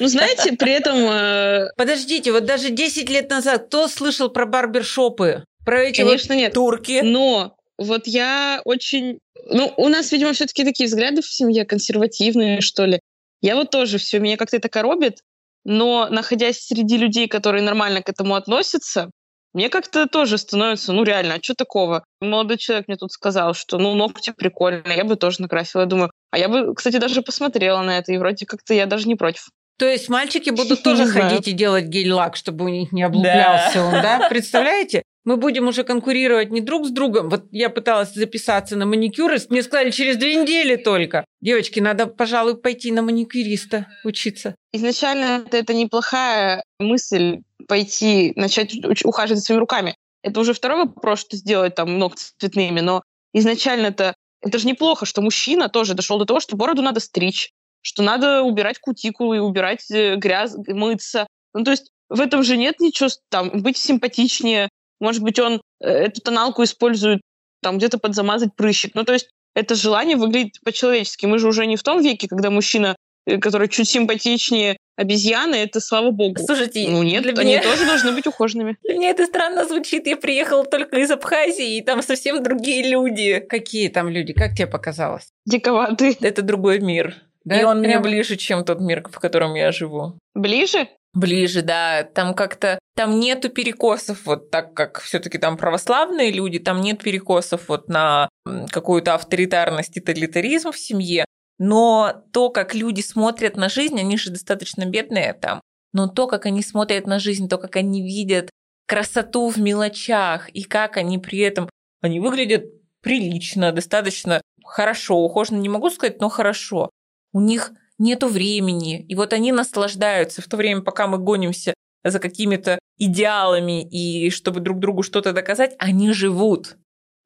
Ну, 0.00 0.06
знаете, 0.06 0.52
при 0.52 0.72
этом... 0.72 0.96
Э, 1.10 1.70
Подождите, 1.76 2.30
вот 2.30 2.44
даже 2.44 2.70
10 2.70 3.10
лет 3.10 3.28
назад 3.30 3.66
кто 3.66 3.88
слышал 3.88 4.30
про 4.30 4.46
барбершопы? 4.46 5.44
Про 5.64 5.82
эти 5.82 6.02
Конечно, 6.02 6.34
вот 6.34 6.40
нет. 6.40 6.52
турки? 6.52 7.00
Но 7.02 7.56
вот 7.76 8.06
я 8.06 8.60
очень... 8.64 9.18
Ну, 9.50 9.72
у 9.76 9.88
нас, 9.88 10.12
видимо, 10.12 10.32
все 10.32 10.46
таки 10.46 10.64
такие 10.64 10.86
взгляды 10.86 11.22
в 11.22 11.26
семье 11.26 11.64
консервативные, 11.64 12.60
что 12.60 12.84
ли. 12.84 13.00
Я 13.40 13.56
вот 13.56 13.70
тоже 13.70 13.98
все, 13.98 14.18
меня 14.18 14.36
как-то 14.36 14.56
это 14.56 14.68
коробит, 14.68 15.20
но 15.64 16.08
находясь 16.10 16.60
среди 16.60 16.96
людей, 16.96 17.28
которые 17.28 17.62
нормально 17.62 18.02
к 18.02 18.08
этому 18.08 18.34
относятся, 18.34 19.10
мне 19.54 19.70
как-то 19.70 20.06
тоже 20.06 20.38
становится, 20.38 20.92
ну 20.92 21.04
реально, 21.04 21.34
а 21.34 21.42
что 21.42 21.54
такого? 21.54 22.04
Молодой 22.20 22.58
человек 22.58 22.88
мне 22.88 22.96
тут 22.96 23.12
сказал, 23.12 23.54
что 23.54 23.78
ну 23.78 23.94
ногти 23.94 24.32
прикольные, 24.36 24.96
я 24.96 25.04
бы 25.04 25.16
тоже 25.16 25.40
накрасила. 25.40 25.82
Я 25.82 25.86
думаю, 25.86 26.10
а 26.30 26.38
я 26.38 26.48
бы, 26.48 26.74
кстати, 26.74 26.98
даже 26.98 27.22
посмотрела 27.22 27.82
на 27.82 27.98
это, 27.98 28.12
и 28.12 28.18
вроде 28.18 28.44
как-то 28.46 28.74
я 28.74 28.86
даже 28.86 29.08
не 29.08 29.14
против. 29.14 29.48
То 29.78 29.86
есть 29.86 30.08
мальчики 30.08 30.50
будут 30.56 30.82
тоже 30.82 31.06
ходить 31.06 31.48
и 31.48 31.52
делать 31.52 31.86
гель-лак, 31.86 32.36
чтобы 32.36 32.66
у 32.66 32.68
них 32.68 32.92
не 32.92 33.02
облуплялся 33.02 33.82
он, 33.82 33.92
да? 33.92 34.28
Представляете? 34.28 35.02
Мы 35.28 35.36
будем 35.36 35.68
уже 35.68 35.84
конкурировать 35.84 36.50
не 36.50 36.62
друг 36.62 36.86
с 36.86 36.90
другом. 36.90 37.28
Вот 37.28 37.44
я 37.50 37.68
пыталась 37.68 38.14
записаться 38.14 38.76
на 38.76 38.86
маникюр, 38.86 39.30
и 39.34 39.38
мне 39.50 39.62
сказали, 39.62 39.90
через 39.90 40.16
две 40.16 40.36
недели 40.36 40.76
только. 40.76 41.26
Девочки, 41.42 41.80
надо, 41.80 42.06
пожалуй, 42.06 42.56
пойти 42.56 42.90
на 42.92 43.02
маникюриста 43.02 43.88
учиться. 44.04 44.54
Изначально 44.72 45.44
это, 45.44 45.58
это 45.58 45.74
неплохая 45.74 46.64
мысль 46.78 47.42
пойти, 47.66 48.32
начать 48.36 48.74
ухаживать 49.04 49.44
своими 49.44 49.60
руками. 49.60 49.96
Это 50.22 50.40
уже 50.40 50.54
второй 50.54 50.86
вопрос, 50.86 51.20
что 51.20 51.36
сделать 51.36 51.74
там 51.74 51.98
ногти 51.98 52.32
цветными, 52.38 52.80
но 52.80 53.02
изначально 53.34 53.88
это 53.88 54.14
это 54.40 54.58
же 54.58 54.66
неплохо, 54.66 55.04
что 55.04 55.20
мужчина 55.20 55.68
тоже 55.68 55.92
дошел 55.92 56.18
до 56.18 56.24
того, 56.24 56.40
что 56.40 56.56
бороду 56.56 56.80
надо 56.80 57.00
стричь, 57.00 57.50
что 57.82 58.02
надо 58.02 58.40
убирать 58.44 58.78
кутикулу 58.78 59.34
и 59.34 59.40
убирать 59.40 59.90
э, 59.90 60.16
грязь, 60.16 60.54
мыться. 60.68 61.26
Ну, 61.52 61.64
то 61.64 61.72
есть 61.72 61.90
в 62.08 62.18
этом 62.18 62.42
же 62.42 62.56
нет 62.56 62.80
ничего, 62.80 63.10
там, 63.28 63.50
быть 63.60 63.76
симпатичнее, 63.76 64.70
может 65.00 65.22
быть, 65.22 65.38
он 65.38 65.60
э, 65.80 65.88
эту 65.88 66.20
тоналку 66.20 66.64
использует 66.64 67.20
там 67.62 67.78
где-то 67.78 67.98
подзамазать 67.98 68.54
прыщик. 68.56 68.94
Ну, 68.94 69.04
то 69.04 69.12
есть 69.12 69.28
это 69.54 69.74
желание 69.74 70.16
выглядит 70.16 70.60
по-человечески. 70.64 71.26
Мы 71.26 71.38
же 71.38 71.48
уже 71.48 71.66
не 71.66 71.76
в 71.76 71.82
том 71.82 72.00
веке, 72.00 72.28
когда 72.28 72.50
мужчина, 72.50 72.96
э, 73.26 73.38
который 73.38 73.68
чуть 73.68 73.88
симпатичнее 73.88 74.76
обезьяны, 74.96 75.54
это 75.56 75.80
слава 75.80 76.10
богу. 76.10 76.40
Слушайте, 76.44 76.86
ну 76.88 77.02
нет, 77.02 77.24
они 77.26 77.52
меня... 77.52 77.62
тоже 77.62 77.86
должны 77.86 78.12
быть 78.12 78.26
ухоженными. 78.26 78.76
Для 78.82 78.94
меня 78.94 79.10
это 79.10 79.26
странно 79.26 79.64
звучит. 79.64 80.06
Я 80.06 80.16
приехала 80.16 80.64
только 80.64 80.98
из 80.98 81.10
Абхазии, 81.10 81.76
и 81.76 81.82
там 81.82 82.02
совсем 82.02 82.42
другие 82.42 82.88
люди. 82.88 83.40
Какие 83.40 83.88
там 83.88 84.08
люди? 84.08 84.32
Как 84.32 84.54
тебе 84.54 84.66
показалось? 84.66 85.28
Диковатые. 85.46 86.16
Это 86.20 86.42
другой 86.42 86.80
мир. 86.80 87.14
Да, 87.44 87.60
и 87.60 87.64
он 87.64 87.80
прям... 87.80 88.00
мне 88.00 88.00
ближе, 88.00 88.36
чем 88.36 88.64
тот 88.64 88.80
мир, 88.80 89.02
в 89.08 89.18
котором 89.20 89.54
я 89.54 89.72
живу. 89.72 90.18
Ближе? 90.34 90.88
Ближе, 91.18 91.62
да. 91.62 92.04
Там 92.04 92.32
как-то 92.32 92.78
там 92.94 93.18
нету 93.18 93.48
перекосов, 93.48 94.24
вот 94.24 94.50
так 94.50 94.72
как 94.74 95.00
все-таки 95.00 95.38
там 95.38 95.56
православные 95.56 96.30
люди, 96.30 96.60
там 96.60 96.80
нет 96.80 97.02
перекосов 97.02 97.68
вот 97.68 97.88
на 97.88 98.28
какую-то 98.70 99.14
авторитарность 99.14 99.96
и 99.96 100.00
тоталитаризм 100.00 100.70
в 100.70 100.78
семье. 100.78 101.24
Но 101.58 102.22
то, 102.32 102.50
как 102.50 102.72
люди 102.76 103.00
смотрят 103.00 103.56
на 103.56 103.68
жизнь, 103.68 103.98
они 103.98 104.16
же 104.16 104.30
достаточно 104.30 104.84
бедные 104.86 105.32
там. 105.32 105.60
Но 105.92 106.06
то, 106.06 106.28
как 106.28 106.46
они 106.46 106.62
смотрят 106.62 107.08
на 107.08 107.18
жизнь, 107.18 107.48
то, 107.48 107.58
как 107.58 107.74
они 107.74 108.00
видят 108.02 108.50
красоту 108.86 109.48
в 109.48 109.56
мелочах, 109.56 110.48
и 110.50 110.62
как 110.62 110.98
они 110.98 111.18
при 111.18 111.40
этом, 111.40 111.68
они 112.00 112.20
выглядят 112.20 112.64
прилично, 113.02 113.72
достаточно 113.72 114.40
хорошо, 114.64 115.16
ухоженно 115.16 115.58
не 115.58 115.68
могу 115.68 115.90
сказать, 115.90 116.20
но 116.20 116.28
хорошо. 116.28 116.90
У 117.32 117.40
них 117.40 117.72
нету 117.98 118.28
времени. 118.28 119.04
И 119.06 119.14
вот 119.14 119.32
они 119.32 119.52
наслаждаются 119.52 120.42
в 120.42 120.46
то 120.46 120.56
время, 120.56 120.82
пока 120.82 121.06
мы 121.06 121.18
гонимся 121.18 121.74
за 122.04 122.18
какими-то 122.20 122.78
идеалами 122.96 123.88
и 123.88 124.30
чтобы 124.30 124.60
друг 124.60 124.78
другу 124.78 125.02
что-то 125.02 125.32
доказать, 125.32 125.74
они 125.78 126.12
живут. 126.12 126.76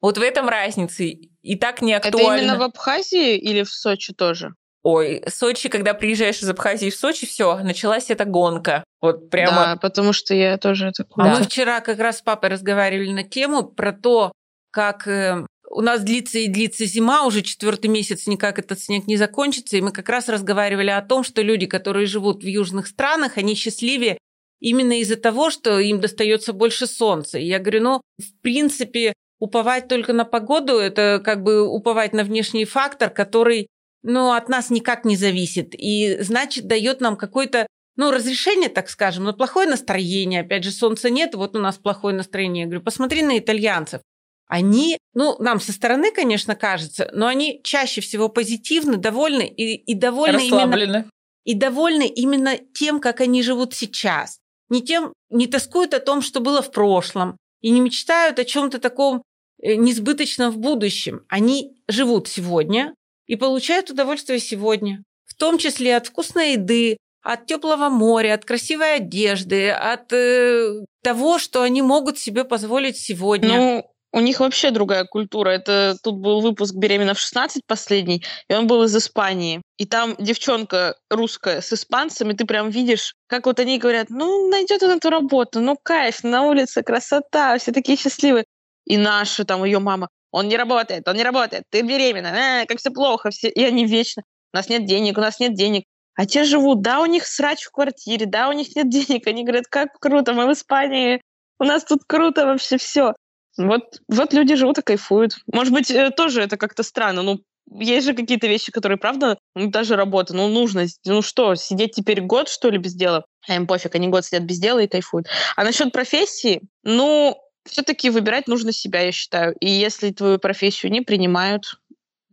Вот 0.01 0.17
в 0.17 0.21
этом 0.21 0.49
разница. 0.49 1.03
И 1.03 1.55
так 1.55 1.81
не 1.81 1.93
актуально. 1.93 2.33
Это 2.33 2.43
именно 2.43 2.57
в 2.57 2.61
Абхазии 2.63 3.37
или 3.37 3.63
в 3.63 3.69
Сочи 3.69 4.13
тоже? 4.13 4.53
Ой, 4.83 5.23
Сочи, 5.27 5.69
когда 5.69 5.93
приезжаешь 5.93 6.41
из 6.41 6.49
Абхазии 6.49 6.89
в 6.89 6.95
Сочи, 6.95 7.25
все, 7.25 7.57
началась 7.59 8.09
эта 8.09 8.25
гонка. 8.25 8.83
Вот 8.99 9.29
прямо. 9.29 9.55
Да, 9.55 9.75
потому 9.77 10.11
что 10.11 10.33
я 10.33 10.57
тоже 10.57 10.87
это 10.87 11.05
помню. 11.05 11.31
А 11.31 11.39
мы 11.39 11.43
вчера 11.43 11.79
как 11.79 11.99
раз 11.99 12.17
с 12.17 12.21
папой 12.21 12.49
разговаривали 12.49 13.11
на 13.11 13.23
тему 13.23 13.63
про 13.63 13.93
то, 13.93 14.33
как 14.71 15.07
э, 15.07 15.45
у 15.73 15.81
нас 15.81 16.01
длится 16.03 16.39
и 16.39 16.47
длится 16.47 16.85
зима, 16.85 17.25
уже 17.25 17.41
четвертый 17.41 17.87
месяц 17.87 18.27
никак 18.27 18.59
этот 18.59 18.79
снег 18.79 19.07
не 19.07 19.17
закончится, 19.17 19.77
и 19.77 19.81
мы 19.81 19.91
как 19.91 20.09
раз 20.09 20.29
разговаривали 20.29 20.89
о 20.89 21.01
том, 21.01 21.23
что 21.23 21.41
люди, 21.41 21.65
которые 21.65 22.05
живут 22.05 22.43
в 22.43 22.47
южных 22.47 22.87
странах, 22.87 23.37
они 23.37 23.55
счастливее 23.55 24.17
именно 24.59 24.99
из-за 24.99 25.17
того, 25.17 25.49
что 25.49 25.79
им 25.79 25.99
достается 25.99 26.53
больше 26.53 26.87
солнца. 26.87 27.37
И 27.37 27.45
я 27.45 27.59
говорю, 27.59 27.81
ну, 27.81 28.01
в 28.17 28.41
принципе, 28.41 29.13
уповать 29.39 29.87
только 29.87 30.13
на 30.13 30.23
погоду– 30.23 30.77
это 30.77 31.21
как 31.23 31.43
бы 31.43 31.67
уповать 31.67 32.13
на 32.13 32.23
внешний 32.23 32.65
фактор, 32.65 33.09
который, 33.09 33.67
ну, 34.03 34.31
от 34.31 34.47
нас 34.47 34.69
никак 34.69 35.03
не 35.03 35.17
зависит. 35.17 35.73
И, 35.73 36.17
значит, 36.21 36.65
дает 36.65 37.01
нам 37.01 37.17
какое-то 37.17 37.67
ну, 37.95 38.09
разрешение, 38.11 38.69
так 38.69 38.89
скажем, 38.89 39.25
но 39.25 39.33
плохое 39.33 39.67
настроение. 39.67 40.41
Опять 40.41 40.63
же, 40.63 40.71
солнца 40.71 41.09
нет, 41.09 41.35
вот 41.35 41.55
у 41.55 41.59
нас 41.59 41.77
плохое 41.77 42.15
настроение. 42.15 42.61
Я 42.61 42.67
говорю, 42.67 42.83
посмотри 42.83 43.21
на 43.21 43.37
итальянцев 43.37 44.01
они, 44.47 44.97
ну, 45.13 45.35
нам 45.39 45.59
со 45.59 45.71
стороны, 45.71 46.11
конечно, 46.11 46.55
кажется, 46.55 47.09
но 47.13 47.27
они 47.27 47.61
чаще 47.63 48.01
всего 48.01 48.29
позитивны, 48.29 48.97
довольны 48.97 49.47
и, 49.47 49.75
и 49.75 49.93
довольны 49.95 50.47
именно 50.47 51.09
и 51.43 51.55
довольны 51.55 52.07
именно 52.07 52.57
тем, 52.73 52.99
как 52.99 53.21
они 53.21 53.43
живут 53.43 53.73
сейчас. 53.73 54.39
Не 54.69 54.81
тем, 54.81 55.13
не 55.29 55.47
тоскуют 55.47 55.93
о 55.93 55.99
том, 55.99 56.21
что 56.21 56.39
было 56.39 56.61
в 56.61 56.71
прошлом, 56.71 57.37
и 57.61 57.69
не 57.69 57.79
мечтают 57.79 58.39
о 58.39 58.45
чем-то 58.45 58.79
таком 58.79 59.23
э, 59.61 59.75
несбыточном 59.75 60.51
в 60.51 60.57
будущем. 60.57 61.25
Они 61.27 61.81
живут 61.87 62.27
сегодня 62.27 62.93
и 63.25 63.35
получают 63.35 63.89
удовольствие 63.89 64.39
сегодня, 64.39 65.03
в 65.25 65.35
том 65.35 65.57
числе 65.57 65.95
от 65.95 66.07
вкусной 66.07 66.53
еды, 66.53 66.97
от 67.21 67.45
теплого 67.45 67.89
моря, 67.89 68.33
от 68.33 68.45
красивой 68.45 68.95
одежды, 68.95 69.69
от 69.69 70.11
э, 70.11 70.85
того, 71.01 71.39
что 71.39 71.61
они 71.61 71.81
могут 71.81 72.19
себе 72.19 72.43
позволить 72.43 72.97
сегодня. 72.97 73.57
Ну, 73.57 73.92
у 74.13 74.19
них 74.19 74.39
вообще 74.39 74.71
другая 74.71 75.05
культура. 75.05 75.49
Это 75.49 75.97
тут 76.01 76.19
был 76.19 76.39
выпуск 76.39 76.75
«Беременна 76.75 77.15
в 77.15 77.17
16» 77.17 77.61
последний, 77.67 78.23
и 78.47 78.53
он 78.53 78.67
был 78.67 78.83
из 78.83 78.95
Испании. 78.95 79.61
И 79.77 79.85
там 79.85 80.15
девчонка 80.19 80.95
русская 81.09 81.61
с 81.61 81.73
испанцами, 81.73 82.33
ты 82.33 82.45
прям 82.45 82.69
видишь, 82.69 83.15
как 83.27 83.47
вот 83.47 83.59
они 83.59 83.79
говорят, 83.79 84.09
ну, 84.09 84.49
найдет 84.49 84.83
она 84.83 84.95
эту 84.95 85.09
работу, 85.09 85.59
ну, 85.59 85.75
кайф, 85.81 86.23
на 86.23 86.43
улице 86.43 86.83
красота, 86.83 87.57
все 87.57 87.71
такие 87.71 87.97
счастливые. 87.97 88.45
И 88.85 88.97
наша, 88.97 89.45
там, 89.45 89.63
ее 89.63 89.79
мама, 89.79 90.09
он 90.31 90.47
не 90.47 90.57
работает, 90.57 91.07
он 91.07 91.15
не 91.15 91.23
работает, 91.23 91.63
ты 91.69 91.81
беременна, 91.81 92.61
а, 92.61 92.65
как 92.67 92.77
все 92.77 92.91
плохо, 92.91 93.31
все. 93.31 93.49
И 93.49 93.63
они 93.63 93.85
вечно, 93.85 94.23
у 94.53 94.57
нас 94.57 94.69
нет 94.69 94.85
денег, 94.85 95.17
у 95.17 95.21
нас 95.21 95.39
нет 95.39 95.55
денег. 95.55 95.85
А 96.15 96.27
те 96.27 96.43
живут, 96.43 96.81
да, 96.83 97.01
у 97.01 97.07
них 97.07 97.25
срач 97.25 97.63
в 97.63 97.71
квартире, 97.71 98.27
да, 98.27 98.49
у 98.49 98.51
них 98.51 98.75
нет 98.75 98.87
денег. 98.89 99.25
Они 99.25 99.43
говорят, 99.43 99.65
как 99.67 99.97
круто, 99.99 100.33
мы 100.33 100.45
в 100.45 100.53
Испании, 100.53 101.19
у 101.59 101.63
нас 101.63 101.83
тут 101.83 102.01
круто 102.05 102.45
вообще 102.45 102.77
все. 102.77 103.13
Вот, 103.57 104.01
вот 104.07 104.33
люди 104.33 104.55
живут 104.55 104.79
и 104.79 104.81
кайфуют. 104.81 105.37
Может 105.51 105.73
быть, 105.73 105.91
э, 105.91 106.09
тоже 106.09 106.41
это 106.41 106.57
как-то 106.57 106.83
странно. 106.83 107.21
Ну, 107.21 107.39
есть 107.71 108.05
же 108.05 108.13
какие-то 108.13 108.47
вещи, 108.47 108.71
которые, 108.71 108.97
правда, 108.97 109.37
ну, 109.55 109.69
даже 109.69 109.95
работа, 109.95 110.35
ну, 110.35 110.47
нужно, 110.47 110.85
ну 111.05 111.21
что, 111.21 111.55
сидеть 111.55 111.93
теперь 111.93 112.21
год, 112.21 112.49
что 112.49 112.69
ли, 112.69 112.77
без 112.77 112.93
дела? 112.93 113.25
А 113.47 113.55
им 113.55 113.67
пофиг, 113.67 113.95
они 113.95 114.07
год 114.07 114.25
сидят 114.25 114.43
без 114.43 114.59
дела 114.59 114.79
и 114.79 114.87
кайфуют. 114.87 115.27
А 115.55 115.63
насчет 115.63 115.91
профессии, 115.91 116.61
ну, 116.83 117.37
все-таки 117.65 118.09
выбирать 118.09 118.47
нужно 118.47 118.71
себя, 118.71 119.01
я 119.01 119.11
считаю. 119.11 119.55
И 119.59 119.69
если 119.69 120.11
твою 120.11 120.39
профессию 120.39 120.91
не 120.91 121.01
принимают, 121.01 121.79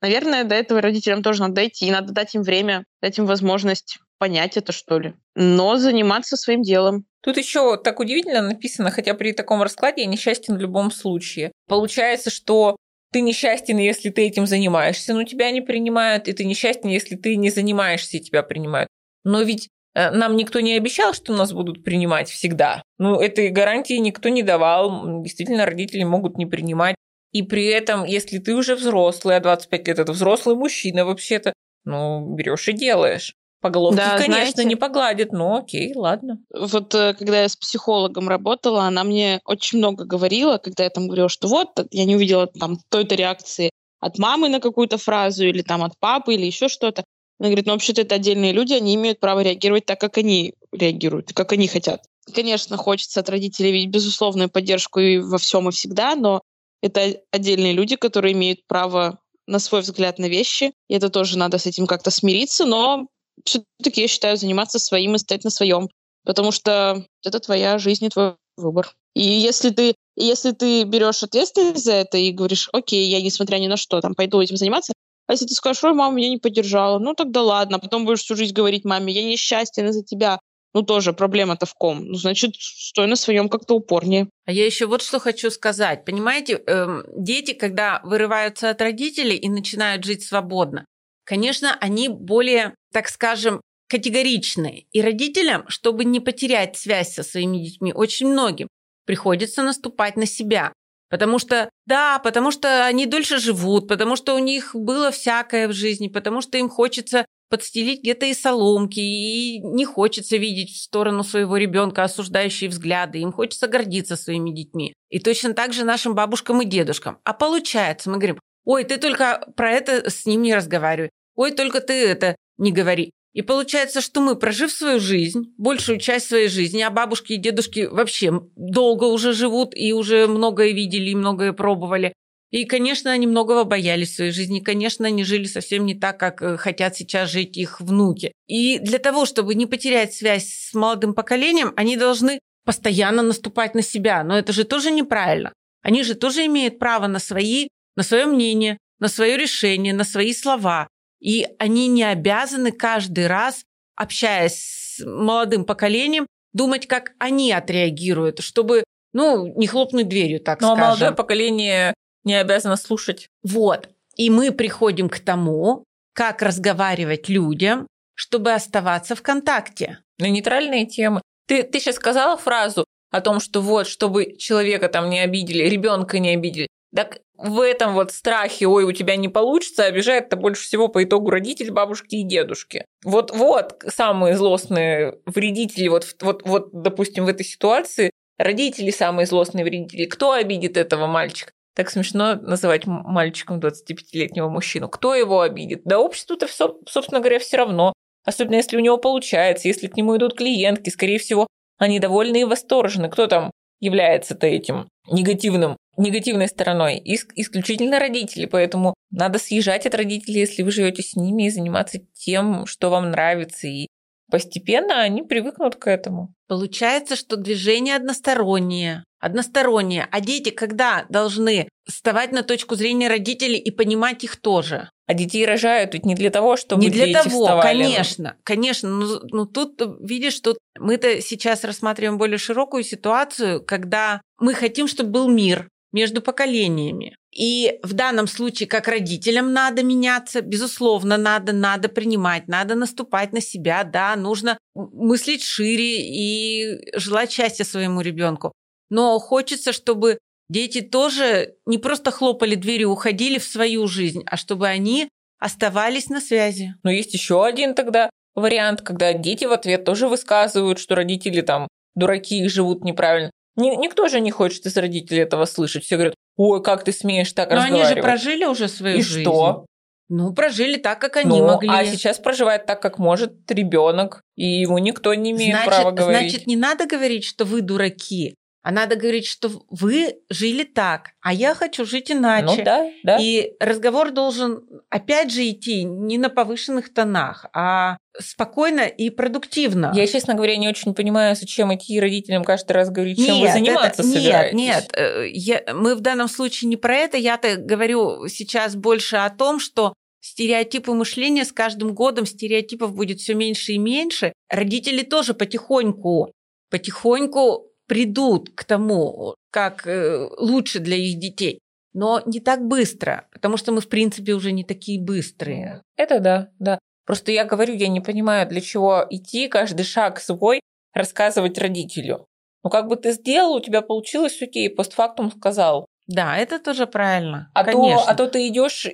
наверное, 0.00 0.44
до 0.44 0.54
этого 0.54 0.80
родителям 0.80 1.22
тоже 1.22 1.42
надо 1.42 1.54
дойти, 1.54 1.86
и 1.86 1.90
надо 1.90 2.12
дать 2.12 2.34
им 2.34 2.42
время, 2.42 2.84
дать 3.00 3.18
им 3.18 3.26
возможность 3.26 3.98
понять 4.18 4.56
это, 4.56 4.72
что 4.72 4.98
ли. 4.98 5.14
Но 5.34 5.76
заниматься 5.76 6.36
своим 6.36 6.62
делом. 6.62 7.04
Тут 7.22 7.36
еще 7.36 7.76
так 7.76 8.00
удивительно 8.00 8.40
написано, 8.40 8.90
хотя 8.90 9.14
при 9.14 9.32
таком 9.32 9.62
раскладе 9.62 10.02
я 10.02 10.08
несчастен 10.08 10.56
в 10.56 10.60
любом 10.60 10.90
случае. 10.90 11.52
Получается, 11.68 12.30
что 12.30 12.76
ты 13.12 13.20
несчастен, 13.20 13.78
если 13.78 14.10
ты 14.10 14.26
этим 14.26 14.46
занимаешься, 14.46 15.14
но 15.14 15.24
тебя 15.24 15.50
не 15.50 15.60
принимают, 15.60 16.28
и 16.28 16.32
ты 16.32 16.44
несчастен, 16.44 16.88
если 16.88 17.16
ты 17.16 17.36
не 17.36 17.50
занимаешься, 17.50 18.16
и 18.16 18.20
тебя 18.20 18.42
принимают. 18.42 18.88
Но 19.24 19.42
ведь 19.42 19.68
э, 19.94 20.10
нам 20.10 20.36
никто 20.36 20.60
не 20.60 20.74
обещал, 20.74 21.12
что 21.12 21.34
нас 21.34 21.52
будут 21.52 21.84
принимать 21.84 22.30
всегда. 22.30 22.82
Ну, 22.98 23.20
этой 23.20 23.48
гарантии 23.50 23.94
никто 23.94 24.28
не 24.28 24.42
давал. 24.42 25.22
Действительно, 25.22 25.66
родители 25.66 26.04
могут 26.04 26.38
не 26.38 26.46
принимать. 26.46 26.94
И 27.32 27.42
при 27.42 27.66
этом, 27.66 28.04
если 28.04 28.38
ты 28.38 28.54
уже 28.54 28.76
взрослый, 28.76 29.36
а 29.36 29.40
25 29.40 29.88
лет 29.88 29.98
это 29.98 30.12
взрослый 30.12 30.56
мужчина 30.56 31.04
вообще-то, 31.04 31.52
ну, 31.84 32.34
берешь 32.34 32.68
и 32.68 32.72
делаешь. 32.72 33.34
По 33.60 33.68
головке, 33.68 33.96
да, 33.96 34.16
конечно, 34.16 34.36
знаете, 34.36 34.64
не 34.64 34.76
погладит, 34.76 35.32
но 35.32 35.58
окей, 35.58 35.92
ладно. 35.94 36.38
Вот 36.50 36.94
э, 36.94 37.12
когда 37.12 37.42
я 37.42 37.48
с 37.48 37.56
психологом 37.56 38.26
работала, 38.26 38.84
она 38.84 39.04
мне 39.04 39.40
очень 39.44 39.78
много 39.78 40.04
говорила, 40.04 40.56
когда 40.56 40.84
я 40.84 40.90
там 40.90 41.06
говорила, 41.06 41.28
что 41.28 41.46
вот, 41.46 41.68
я 41.90 42.06
не 42.06 42.16
увидела 42.16 42.46
там 42.46 42.78
той-то 42.88 43.16
реакции 43.16 43.70
от 44.00 44.18
мамы 44.18 44.48
на 44.48 44.60
какую-то 44.60 44.96
фразу 44.96 45.44
или 45.44 45.60
там 45.60 45.82
от 45.82 45.92
папы 45.98 46.34
или 46.34 46.46
еще 46.46 46.68
что-то. 46.68 47.04
Она 47.38 47.48
говорит, 47.48 47.66
ну 47.66 47.72
вообще-то 47.72 48.00
это 48.00 48.14
отдельные 48.14 48.52
люди, 48.52 48.72
они 48.72 48.94
имеют 48.94 49.20
право 49.20 49.40
реагировать 49.40 49.84
так, 49.84 50.00
как 50.00 50.16
они 50.16 50.54
реагируют, 50.72 51.32
как 51.34 51.52
они 51.52 51.68
хотят. 51.68 52.02
Конечно, 52.34 52.76
хочется 52.78 53.20
от 53.20 53.28
родителей 53.28 53.72
видеть 53.72 53.90
безусловную 53.90 54.48
поддержку 54.48 55.00
и 55.00 55.18
во 55.18 55.38
всем 55.38 55.68
и 55.68 55.72
всегда, 55.72 56.14
но 56.14 56.42
это 56.82 57.14
отдельные 57.30 57.72
люди, 57.72 57.96
которые 57.96 58.32
имеют 58.32 58.66
право 58.66 59.18
на 59.46 59.58
свой 59.58 59.80
взгляд 59.80 60.18
на 60.18 60.26
вещи, 60.26 60.72
и 60.88 60.94
это 60.94 61.10
тоже 61.10 61.36
надо 61.36 61.58
с 61.58 61.66
этим 61.66 61.86
как-то 61.86 62.10
смириться, 62.10 62.64
но 62.64 63.06
все-таки 63.44 64.02
я 64.02 64.08
считаю 64.08 64.36
заниматься 64.36 64.78
своим 64.78 65.14
и 65.14 65.18
стоять 65.18 65.44
на 65.44 65.50
своем, 65.50 65.88
потому 66.24 66.52
что 66.52 67.04
это 67.24 67.40
твоя 67.40 67.78
жизнь 67.78 68.04
и 68.04 68.10
твой 68.10 68.34
выбор. 68.56 68.92
И 69.14 69.22
если 69.22 69.70
ты, 69.70 69.94
если 70.16 70.52
ты 70.52 70.84
берешь 70.84 71.22
ответственность 71.22 71.84
за 71.84 71.92
это 71.92 72.18
и 72.18 72.30
говоришь, 72.30 72.68
окей, 72.72 73.08
я 73.08 73.20
несмотря 73.20 73.58
ни 73.58 73.66
на 73.66 73.76
что 73.76 74.00
там 74.00 74.14
пойду 74.14 74.40
этим 74.40 74.56
заниматься, 74.56 74.92
а 75.26 75.32
если 75.32 75.46
ты 75.46 75.54
скажешь, 75.54 75.84
ой, 75.84 75.94
мама 75.94 76.16
меня 76.16 76.28
не 76.28 76.38
поддержала, 76.38 76.98
ну 76.98 77.14
тогда 77.14 77.42
ладно, 77.42 77.76
а 77.76 77.80
потом 77.80 78.04
будешь 78.04 78.20
всю 78.20 78.36
жизнь 78.36 78.54
говорить 78.54 78.84
маме, 78.84 79.12
я 79.12 79.22
несчастен 79.22 79.88
из-за 79.88 80.02
тебя, 80.02 80.40
ну 80.74 80.82
тоже 80.82 81.12
проблема-то 81.12 81.66
в 81.66 81.74
ком. 81.74 82.04
Ну, 82.04 82.14
значит, 82.14 82.54
стой 82.56 83.06
на 83.06 83.16
своем 83.16 83.48
как-то 83.48 83.74
упорнее. 83.74 84.28
А 84.46 84.52
я 84.52 84.66
еще 84.66 84.86
вот 84.86 85.02
что 85.02 85.18
хочу 85.18 85.50
сказать. 85.50 86.04
Понимаете, 86.04 86.62
эм, 86.66 87.04
дети, 87.16 87.52
когда 87.52 88.00
вырываются 88.04 88.70
от 88.70 88.80
родителей 88.80 89.36
и 89.36 89.48
начинают 89.48 90.04
жить 90.04 90.24
свободно, 90.24 90.84
конечно, 91.30 91.76
они 91.80 92.08
более, 92.08 92.74
так 92.92 93.08
скажем, 93.08 93.60
категоричны. 93.88 94.86
И 94.90 95.00
родителям, 95.00 95.62
чтобы 95.68 96.04
не 96.04 96.18
потерять 96.18 96.76
связь 96.76 97.14
со 97.14 97.22
своими 97.22 97.58
детьми, 97.58 97.92
очень 97.92 98.26
многим 98.26 98.66
приходится 99.06 99.62
наступать 99.62 100.16
на 100.16 100.26
себя. 100.26 100.72
Потому 101.08 101.38
что, 101.38 101.70
да, 101.86 102.18
потому 102.18 102.50
что 102.50 102.84
они 102.84 103.06
дольше 103.06 103.38
живут, 103.38 103.86
потому 103.86 104.16
что 104.16 104.34
у 104.34 104.38
них 104.38 104.74
было 104.74 105.12
всякое 105.12 105.68
в 105.68 105.72
жизни, 105.72 106.08
потому 106.08 106.40
что 106.40 106.58
им 106.58 106.68
хочется 106.68 107.24
подстелить 107.48 108.00
где-то 108.00 108.26
и 108.26 108.34
соломки, 108.34 108.98
и 108.98 109.60
не 109.60 109.84
хочется 109.84 110.36
видеть 110.36 110.70
в 110.70 110.82
сторону 110.82 111.22
своего 111.22 111.56
ребенка 111.56 112.02
осуждающие 112.02 112.70
взгляды, 112.70 113.18
им 113.20 113.32
хочется 113.32 113.68
гордиться 113.68 114.16
своими 114.16 114.50
детьми. 114.50 114.94
И 115.10 115.20
точно 115.20 115.54
так 115.54 115.72
же 115.72 115.84
нашим 115.84 116.16
бабушкам 116.16 116.60
и 116.62 116.64
дедушкам. 116.64 117.18
А 117.22 117.34
получается, 117.34 118.10
мы 118.10 118.16
говорим, 118.16 118.40
ой, 118.64 118.82
ты 118.84 118.98
только 118.98 119.48
про 119.56 119.70
это 119.70 120.10
с 120.10 120.26
ним 120.26 120.42
не 120.42 120.54
разговаривай, 120.54 121.10
ой, 121.40 121.52
только 121.52 121.80
ты 121.80 121.94
это 122.06 122.36
не 122.58 122.70
говори. 122.70 123.10
И 123.32 123.42
получается, 123.42 124.00
что 124.00 124.20
мы, 124.20 124.36
прожив 124.36 124.70
свою 124.72 125.00
жизнь, 125.00 125.54
большую 125.56 125.98
часть 125.98 126.28
своей 126.28 126.48
жизни, 126.48 126.82
а 126.82 126.90
бабушки 126.90 127.32
и 127.32 127.36
дедушки 127.36 127.88
вообще 127.90 128.42
долго 128.56 129.04
уже 129.04 129.32
живут 129.32 129.72
и 129.74 129.92
уже 129.92 130.26
многое 130.26 130.72
видели 130.72 131.10
и 131.10 131.14
многое 131.14 131.52
пробовали, 131.52 132.12
и, 132.50 132.64
конечно, 132.64 133.12
они 133.12 133.26
многого 133.26 133.64
боялись 133.64 134.10
в 134.10 134.16
своей 134.16 134.32
жизни. 134.32 134.58
Конечно, 134.58 135.06
они 135.06 135.22
жили 135.22 135.44
совсем 135.44 135.86
не 135.86 135.94
так, 135.94 136.18
как 136.18 136.42
э, 136.42 136.56
хотят 136.56 136.96
сейчас 136.96 137.30
жить 137.30 137.56
их 137.56 137.80
внуки. 137.80 138.32
И 138.48 138.80
для 138.80 138.98
того, 138.98 139.24
чтобы 139.24 139.54
не 139.54 139.66
потерять 139.66 140.12
связь 140.12 140.48
с 140.48 140.74
молодым 140.74 141.14
поколением, 141.14 141.72
они 141.76 141.96
должны 141.96 142.40
постоянно 142.64 143.22
наступать 143.22 143.76
на 143.76 143.82
себя. 143.82 144.24
Но 144.24 144.36
это 144.36 144.52
же 144.52 144.64
тоже 144.64 144.90
неправильно. 144.90 145.52
Они 145.82 146.02
же 146.02 146.14
тоже 146.14 146.44
имеют 146.46 146.80
право 146.80 147.06
на 147.06 147.20
свои, 147.20 147.68
на 147.96 148.02
свое 148.02 148.26
мнение, 148.26 148.78
на 148.98 149.06
свое 149.06 149.36
решение, 149.36 149.94
на 149.94 150.04
свои 150.04 150.34
слова. 150.34 150.88
И 151.20 151.46
они 151.58 151.88
не 151.88 152.04
обязаны 152.04 152.72
каждый 152.72 153.26
раз, 153.26 153.64
общаясь 153.94 154.96
с 154.96 155.04
молодым 155.04 155.64
поколением, 155.64 156.26
думать, 156.52 156.86
как 156.86 157.12
они 157.18 157.52
отреагируют, 157.52 158.40
чтобы 158.40 158.84
ну, 159.12 159.52
не 159.56 159.66
хлопнуть 159.66 160.08
дверью, 160.08 160.40
так 160.40 160.60
Но 160.60 160.68
скажем. 160.68 160.80
Но 160.80 160.86
молодое 160.86 161.12
поколение 161.12 161.94
не 162.24 162.34
обязана 162.34 162.76
слушать. 162.76 163.28
Вот. 163.42 163.88
И 164.16 164.30
мы 164.30 164.52
приходим 164.52 165.08
к 165.08 165.18
тому, 165.20 165.84
как 166.14 166.42
разговаривать 166.42 167.28
людям, 167.28 167.86
чтобы 168.14 168.52
оставаться 168.52 169.14
в 169.14 169.22
контакте. 169.22 169.98
На 170.18 170.28
нейтральные 170.28 170.86
темы. 170.86 171.22
Ты, 171.46 171.62
ты 171.62 171.80
сейчас 171.80 171.96
сказала 171.96 172.36
фразу 172.36 172.84
о 173.10 173.20
том, 173.20 173.40
что 173.40 173.60
вот, 173.60 173.86
чтобы 173.86 174.36
человека 174.36 174.88
там 174.88 175.08
не 175.08 175.20
обидели, 175.20 175.64
ребенка 175.64 176.18
не 176.18 176.34
обидели. 176.34 176.68
Так 176.94 177.20
в 177.36 177.60
этом 177.60 177.94
вот 177.94 178.10
страхе, 178.12 178.66
ой, 178.66 178.84
у 178.84 178.92
тебя 178.92 179.16
не 179.16 179.28
получится, 179.28 179.84
обижает-то 179.84 180.36
больше 180.36 180.64
всего 180.64 180.88
по 180.88 181.04
итогу 181.04 181.30
родители, 181.30 181.70
бабушки 181.70 182.16
и 182.16 182.24
дедушки. 182.24 182.84
Вот, 183.04 183.30
вот 183.30 183.82
самые 183.86 184.36
злостные 184.36 185.18
вредители, 185.24 185.88
вот, 185.88 186.16
вот, 186.20 186.42
вот, 186.44 186.70
допустим, 186.72 187.26
в 187.26 187.28
этой 187.28 187.44
ситуации 187.44 188.10
родители 188.38 188.90
самые 188.90 189.26
злостные 189.26 189.64
вредители. 189.64 190.06
Кто 190.06 190.32
обидит 190.32 190.76
этого 190.76 191.06
мальчика? 191.06 191.52
Так 191.76 191.90
смешно 191.90 192.34
называть 192.34 192.86
мальчиком 192.86 193.60
25-летнего 193.60 194.48
мужчину. 194.48 194.88
Кто 194.88 195.14
его 195.14 195.40
обидит? 195.40 195.82
Да 195.84 196.00
обществу-то, 196.00 196.48
собственно 196.48 197.20
говоря, 197.20 197.38
все 197.38 197.58
равно. 197.58 197.92
Особенно 198.24 198.56
если 198.56 198.76
у 198.76 198.80
него 198.80 198.98
получается, 198.98 199.68
если 199.68 199.86
к 199.86 199.96
нему 199.96 200.16
идут 200.16 200.36
клиентки, 200.36 200.90
скорее 200.90 201.18
всего, 201.18 201.46
они 201.78 202.00
довольны 202.00 202.42
и 202.42 202.44
восторжены. 202.44 203.08
Кто 203.08 203.28
там 203.28 203.50
является-то 203.80 204.46
этим 204.46 204.88
негативным, 205.10 205.76
негативной 205.96 206.48
стороной? 206.48 207.02
Ис- 207.04 207.30
исключительно 207.34 207.98
родители, 207.98 208.46
поэтому 208.46 208.94
надо 209.10 209.38
съезжать 209.38 209.86
от 209.86 209.94
родителей, 209.94 210.40
если 210.40 210.62
вы 210.62 210.70
живете 210.70 211.02
с 211.02 211.16
ними, 211.16 211.46
и 211.46 211.50
заниматься 211.50 211.98
тем, 212.14 212.66
что 212.66 212.90
вам 212.90 213.10
нравится, 213.10 213.66
и 213.66 213.88
постепенно 214.30 215.00
они 215.00 215.22
привыкнут 215.22 215.76
к 215.76 215.86
этому. 215.88 216.32
Получается, 216.48 217.16
что 217.16 217.36
движение 217.36 217.96
одностороннее. 217.96 219.04
Одностороннее. 219.20 220.08
А 220.10 220.20
дети 220.20 220.50
когда 220.50 221.04
должны 221.08 221.68
вставать 221.86 222.32
на 222.32 222.42
точку 222.42 222.74
зрения 222.74 223.08
родителей 223.08 223.58
и 223.58 223.70
понимать 223.70 224.24
их 224.24 224.36
тоже? 224.36 224.90
А 225.06 225.14
детей 225.14 225.44
рожают 225.44 225.92
ведь 225.94 226.06
не 226.06 226.14
для 226.14 226.30
того, 226.30 226.56
чтобы 226.56 226.82
Не 226.82 226.90
для 226.90 227.06
дети 227.06 227.18
того, 227.18 227.42
вставали. 227.42 227.82
конечно, 227.82 228.36
конечно. 228.44 228.88
Но, 228.88 229.20
но 229.30 229.44
тут, 229.44 229.80
видишь, 230.00 230.38
тут 230.40 230.58
мы-то 230.78 231.20
сейчас 231.20 231.64
рассматриваем 231.64 232.16
более 232.16 232.38
широкую 232.38 232.84
ситуацию, 232.84 233.62
когда 233.64 234.22
мы 234.38 234.54
хотим, 234.54 234.86
чтобы 234.86 235.10
был 235.10 235.28
мир 235.28 235.68
между 235.92 236.22
поколениями. 236.22 237.16
И 237.32 237.78
в 237.84 237.92
данном 237.92 238.26
случае, 238.26 238.68
как 238.68 238.88
родителям 238.88 239.52
надо 239.52 239.84
меняться, 239.84 240.40
безусловно, 240.40 241.16
надо, 241.16 241.52
надо 241.52 241.88
принимать, 241.88 242.48
надо 242.48 242.74
наступать 242.74 243.32
на 243.32 243.40
себя, 243.40 243.84
да, 243.84 244.16
нужно 244.16 244.58
мыслить 244.74 245.44
шире 245.44 246.00
и 246.00 246.98
желать 246.98 247.30
счастья 247.30 247.64
своему 247.64 248.00
ребенку. 248.00 248.52
Но 248.90 249.18
хочется, 249.20 249.72
чтобы 249.72 250.18
дети 250.48 250.80
тоже 250.80 251.54
не 251.66 251.78
просто 251.78 252.10
хлопали 252.10 252.56
дверью, 252.56 252.90
уходили 252.90 253.38
в 253.38 253.44
свою 253.44 253.86
жизнь, 253.86 254.24
а 254.26 254.36
чтобы 254.36 254.66
они 254.66 255.08
оставались 255.38 256.08
на 256.08 256.20
связи. 256.20 256.74
Но 256.82 256.90
есть 256.90 257.14
еще 257.14 257.44
один 257.46 257.74
тогда 257.74 258.10
вариант, 258.34 258.82
когда 258.82 259.12
дети 259.12 259.44
в 259.44 259.52
ответ 259.52 259.84
тоже 259.84 260.08
высказывают, 260.08 260.80
что 260.80 260.96
родители 260.96 261.40
там 261.42 261.68
дураки 261.94 262.44
и 262.44 262.48
живут 262.48 262.84
неправильно. 262.84 263.30
Никто 263.56 264.08
же 264.08 264.20
не 264.20 264.30
хочет 264.30 264.66
из 264.66 264.76
родителей 264.76 265.20
этого 265.20 265.44
слышать. 265.44 265.84
Все 265.84 265.96
говорят, 265.96 266.14
ой, 266.42 266.62
как 266.62 266.84
ты 266.84 266.92
смеешь 266.92 267.32
так 267.32 267.50
Но 267.50 267.56
разговаривать. 267.56 267.86
они 267.90 267.96
же 267.96 268.02
прожили 268.02 268.44
уже 268.46 268.68
свою 268.68 268.98
И 268.98 269.02
жизнь. 269.02 269.22
что? 269.22 269.66
Ну, 270.08 270.32
прожили 270.32 270.76
так, 270.76 271.00
как 271.00 271.16
они 271.18 271.38
Ну, 271.38 271.46
могли. 271.46 271.68
А 271.68 271.84
сейчас 271.84 272.18
проживает 272.18 272.66
так, 272.66 272.80
как 272.82 272.98
может 272.98 273.32
ребенок, 273.50 274.22
и 274.36 274.44
ему 274.46 274.78
никто 274.78 275.14
не 275.14 275.30
имеет 275.32 275.52
значит, 275.54 275.68
права 275.68 275.90
говорить. 275.92 276.30
Значит, 276.30 276.46
не 276.46 276.56
надо 276.56 276.86
говорить, 276.86 277.24
что 277.24 277.44
вы 277.44 277.60
дураки, 277.60 278.34
а 278.62 278.72
надо 278.72 278.96
говорить, 278.96 279.26
что 279.26 279.50
вы 279.70 280.16
жили 280.28 280.64
так, 280.64 281.12
а 281.22 281.32
я 281.32 281.54
хочу 281.54 281.86
жить 281.86 282.10
иначе. 282.10 282.58
Ну 282.58 282.64
да, 282.64 282.90
да. 283.04 283.18
И 283.18 283.54
разговор 283.58 284.10
должен 284.10 284.62
опять 284.90 285.32
же 285.32 285.48
идти 285.48 285.84
не 285.84 286.18
на 286.18 286.28
повышенных 286.28 286.92
тонах, 286.92 287.46
а 287.54 287.96
спокойно 288.18 288.82
и 288.82 289.08
продуктивно. 289.08 289.92
Я, 289.94 290.06
честно 290.06 290.34
говоря, 290.34 290.56
не 290.56 290.68
очень 290.68 290.94
понимаю, 290.94 291.36
зачем 291.36 291.74
идти 291.74 291.98
родителям 291.98 292.44
каждый 292.44 292.72
раз 292.72 292.90
говорить, 292.90 293.24
чем 293.24 293.40
вы 293.40 293.50
заниматься 293.50 294.02
это, 294.02 294.12
собираетесь. 294.12 294.58
Нет, 294.58 294.74
нет, 294.74 294.92
э, 294.94 295.28
я, 295.30 295.62
мы 295.72 295.94
в 295.94 296.00
данном 296.00 296.28
случае 296.28 296.68
не 296.68 296.76
про 296.76 296.96
это. 296.96 297.16
Я-то 297.16 297.56
говорю 297.56 298.28
сейчас 298.28 298.76
больше 298.76 299.16
о 299.16 299.30
том, 299.30 299.58
что 299.58 299.94
стереотипы 300.20 300.92
мышления 300.92 301.46
с 301.46 301.52
каждым 301.52 301.94
годом 301.94 302.26
стереотипов 302.26 302.94
будет 302.94 303.20
все 303.20 303.32
меньше 303.34 303.72
и 303.72 303.78
меньше. 303.78 304.34
Родители 304.50 305.02
тоже 305.02 305.32
потихоньку, 305.32 306.32
потихоньку 306.70 307.69
придут 307.90 308.50
к 308.54 308.62
тому, 308.62 309.34
как 309.50 309.84
э, 309.84 310.28
лучше 310.38 310.78
для 310.78 310.96
их 310.96 311.18
детей. 311.18 311.58
Но 311.92 312.22
не 312.24 312.38
так 312.38 312.64
быстро, 312.64 313.26
потому 313.32 313.56
что 313.56 313.72
мы, 313.72 313.80
в 313.80 313.88
принципе, 313.88 314.34
уже 314.34 314.52
не 314.52 314.62
такие 314.62 315.02
быстрые. 315.02 315.82
Это 315.96 316.20
да, 316.20 316.50
да. 316.60 316.78
Просто 317.04 317.32
я 317.32 317.44
говорю, 317.44 317.74
я 317.74 317.88
не 317.88 318.00
понимаю, 318.00 318.48
для 318.48 318.60
чего 318.60 319.04
идти 319.10 319.48
каждый 319.48 319.82
шаг 319.82 320.20
свой 320.20 320.60
рассказывать 320.94 321.58
родителю. 321.58 322.26
Ну, 322.62 322.70
как 322.70 322.86
бы 322.86 322.94
ты 322.94 323.10
сделал, 323.10 323.54
у 323.54 323.60
тебя 323.60 323.82
получилось, 323.82 324.40
окей, 324.40 324.70
постфактум 324.70 325.32
сказал. 325.32 325.86
Да, 326.06 326.36
это 326.36 326.60
тоже 326.60 326.86
правильно. 326.86 327.50
А, 327.54 327.64
Конечно. 327.64 328.04
то, 328.04 328.08
а 328.08 328.14
то 328.14 328.28
ты 328.28 328.46
идешь, 328.46 328.86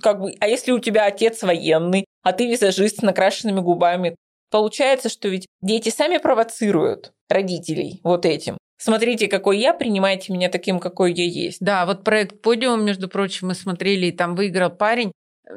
как 0.00 0.20
бы, 0.20 0.32
а 0.38 0.46
если 0.46 0.70
у 0.70 0.78
тебя 0.78 1.06
отец 1.06 1.42
военный, 1.42 2.04
а 2.22 2.32
ты 2.32 2.46
визажист 2.46 2.98
с 2.98 3.02
накрашенными 3.02 3.58
губами, 3.58 4.14
получается, 4.50 5.08
что 5.08 5.28
ведь 5.28 5.46
дети 5.62 5.88
сами 5.88 6.18
провоцируют 6.18 7.12
родителей 7.28 8.00
вот 8.04 8.26
этим. 8.26 8.58
Смотрите, 8.76 9.28
какой 9.28 9.58
я, 9.58 9.72
принимайте 9.72 10.32
меня 10.32 10.48
таким, 10.48 10.78
какой 10.78 11.14
я 11.14 11.24
есть. 11.24 11.58
Да, 11.60 11.86
вот 11.86 12.04
проект 12.04 12.42
«Подиум», 12.42 12.84
между 12.84 13.08
прочим, 13.08 13.48
мы 13.48 13.54
смотрели, 13.54 14.06
и 14.06 14.12
там 14.12 14.34
выиграл 14.34 14.70
парень, 14.70 15.12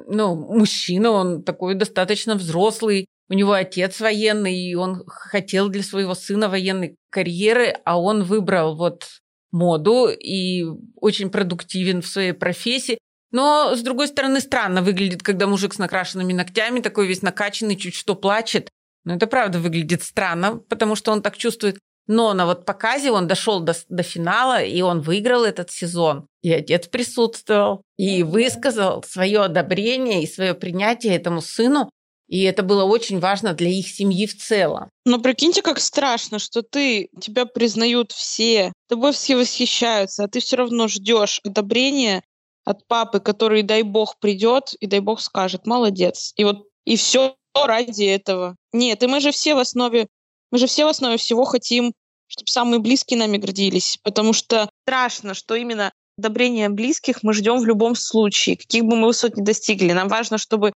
ну, 0.07 0.35
мужчина, 0.35 1.11
он 1.11 1.43
такой 1.43 1.75
достаточно 1.75 2.35
взрослый, 2.35 3.07
у 3.29 3.33
него 3.33 3.53
отец 3.53 3.99
военный, 3.99 4.55
и 4.55 4.75
он 4.75 5.03
хотел 5.07 5.69
для 5.69 5.83
своего 5.83 6.13
сына 6.13 6.47
военной 6.49 6.95
карьеры, 7.09 7.75
а 7.83 7.99
он 7.99 8.23
выбрал 8.23 8.75
вот 8.75 9.07
моду 9.51 10.07
и 10.07 10.63
очень 10.95 11.29
продуктивен 11.29 12.01
в 12.01 12.07
своей 12.07 12.33
профессии. 12.33 12.97
Но, 13.31 13.75
с 13.75 13.81
другой 13.81 14.07
стороны, 14.07 14.39
странно 14.39 14.81
выглядит, 14.81 15.21
когда 15.21 15.47
мужик 15.47 15.73
с 15.73 15.77
накрашенными 15.77 16.31
ногтями, 16.31 16.79
такой 16.79 17.07
весь 17.07 17.21
накачанный, 17.21 17.75
чуть 17.75 17.95
что 17.95 18.15
плачет. 18.15 18.69
Но 19.07 19.13
это 19.13 19.25
правда 19.25 19.59
выглядит 19.59 20.03
странно, 20.03 20.57
потому 20.57 20.95
что 20.95 21.13
он 21.13 21.21
так 21.21 21.37
чувствует. 21.37 21.79
Но 22.07 22.33
на 22.33 22.45
вот 22.45 22.65
показе 22.65 23.09
он 23.09 23.25
дошел 23.25 23.61
до, 23.61 23.73
до 23.87 24.03
финала, 24.03 24.61
и 24.61 24.81
он 24.81 24.99
выиграл 24.99 25.45
этот 25.45 25.71
сезон. 25.71 26.27
И 26.41 26.51
отец 26.51 26.89
присутствовал, 26.89 27.83
и 27.95 28.23
высказал 28.23 29.01
свое 29.03 29.43
одобрение 29.43 30.23
и 30.23 30.27
свое 30.27 30.53
принятие 30.53 31.15
этому 31.15 31.39
сыну. 31.39 31.89
И 32.27 32.43
это 32.43 32.63
было 32.63 32.83
очень 32.83 33.21
важно 33.21 33.53
для 33.53 33.69
их 33.69 33.87
семьи 33.87 34.27
в 34.27 34.35
целом. 34.35 34.89
Но 35.05 35.19
прикиньте, 35.19 35.61
как 35.61 35.79
страшно, 35.79 36.37
что 36.37 36.61
ты, 36.61 37.07
тебя 37.21 37.45
признают 37.45 38.11
все, 38.11 38.73
тобой 38.89 39.13
все 39.13 39.37
восхищаются, 39.37 40.25
а 40.25 40.27
ты 40.27 40.41
все 40.41 40.57
равно 40.57 40.89
ждешь 40.89 41.39
одобрения 41.45 42.23
от 42.65 42.85
папы, 42.87 43.21
который, 43.21 43.63
дай 43.63 43.83
бог, 43.83 44.19
придет 44.19 44.73
и 44.81 44.85
дай 44.85 44.99
бог 44.99 45.21
скажет, 45.21 45.65
молодец. 45.65 46.33
И 46.35 46.43
вот 46.43 46.65
и 46.83 46.97
все 46.97 47.37
ради 47.65 48.03
этого. 48.03 48.55
Нет, 48.73 49.03
и 49.03 49.07
мы 49.07 49.19
же 49.19 49.31
все 49.31 49.55
в 49.55 49.59
основе 49.59 50.07
мы 50.51 50.59
же 50.59 50.67
все 50.67 50.85
в 50.85 50.89
основе 50.89 51.17
всего 51.17 51.43
хотим, 51.43 51.93
чтобы 52.27 52.47
самые 52.47 52.79
близкие 52.79 53.19
нами 53.19 53.37
гордились, 53.37 53.97
потому 54.03 54.33
что 54.33 54.69
страшно, 54.83 55.33
что 55.33 55.55
именно 55.55 55.91
одобрение 56.17 56.69
близких 56.69 57.23
мы 57.23 57.33
ждем 57.33 57.59
в 57.59 57.65
любом 57.65 57.95
случае, 57.95 58.57
каких 58.57 58.85
бы 58.85 58.95
мы 58.95 59.07
высот 59.07 59.37
не 59.37 59.43
достигли. 59.43 59.91
Нам 59.93 60.07
важно, 60.07 60.37
чтобы 60.37 60.73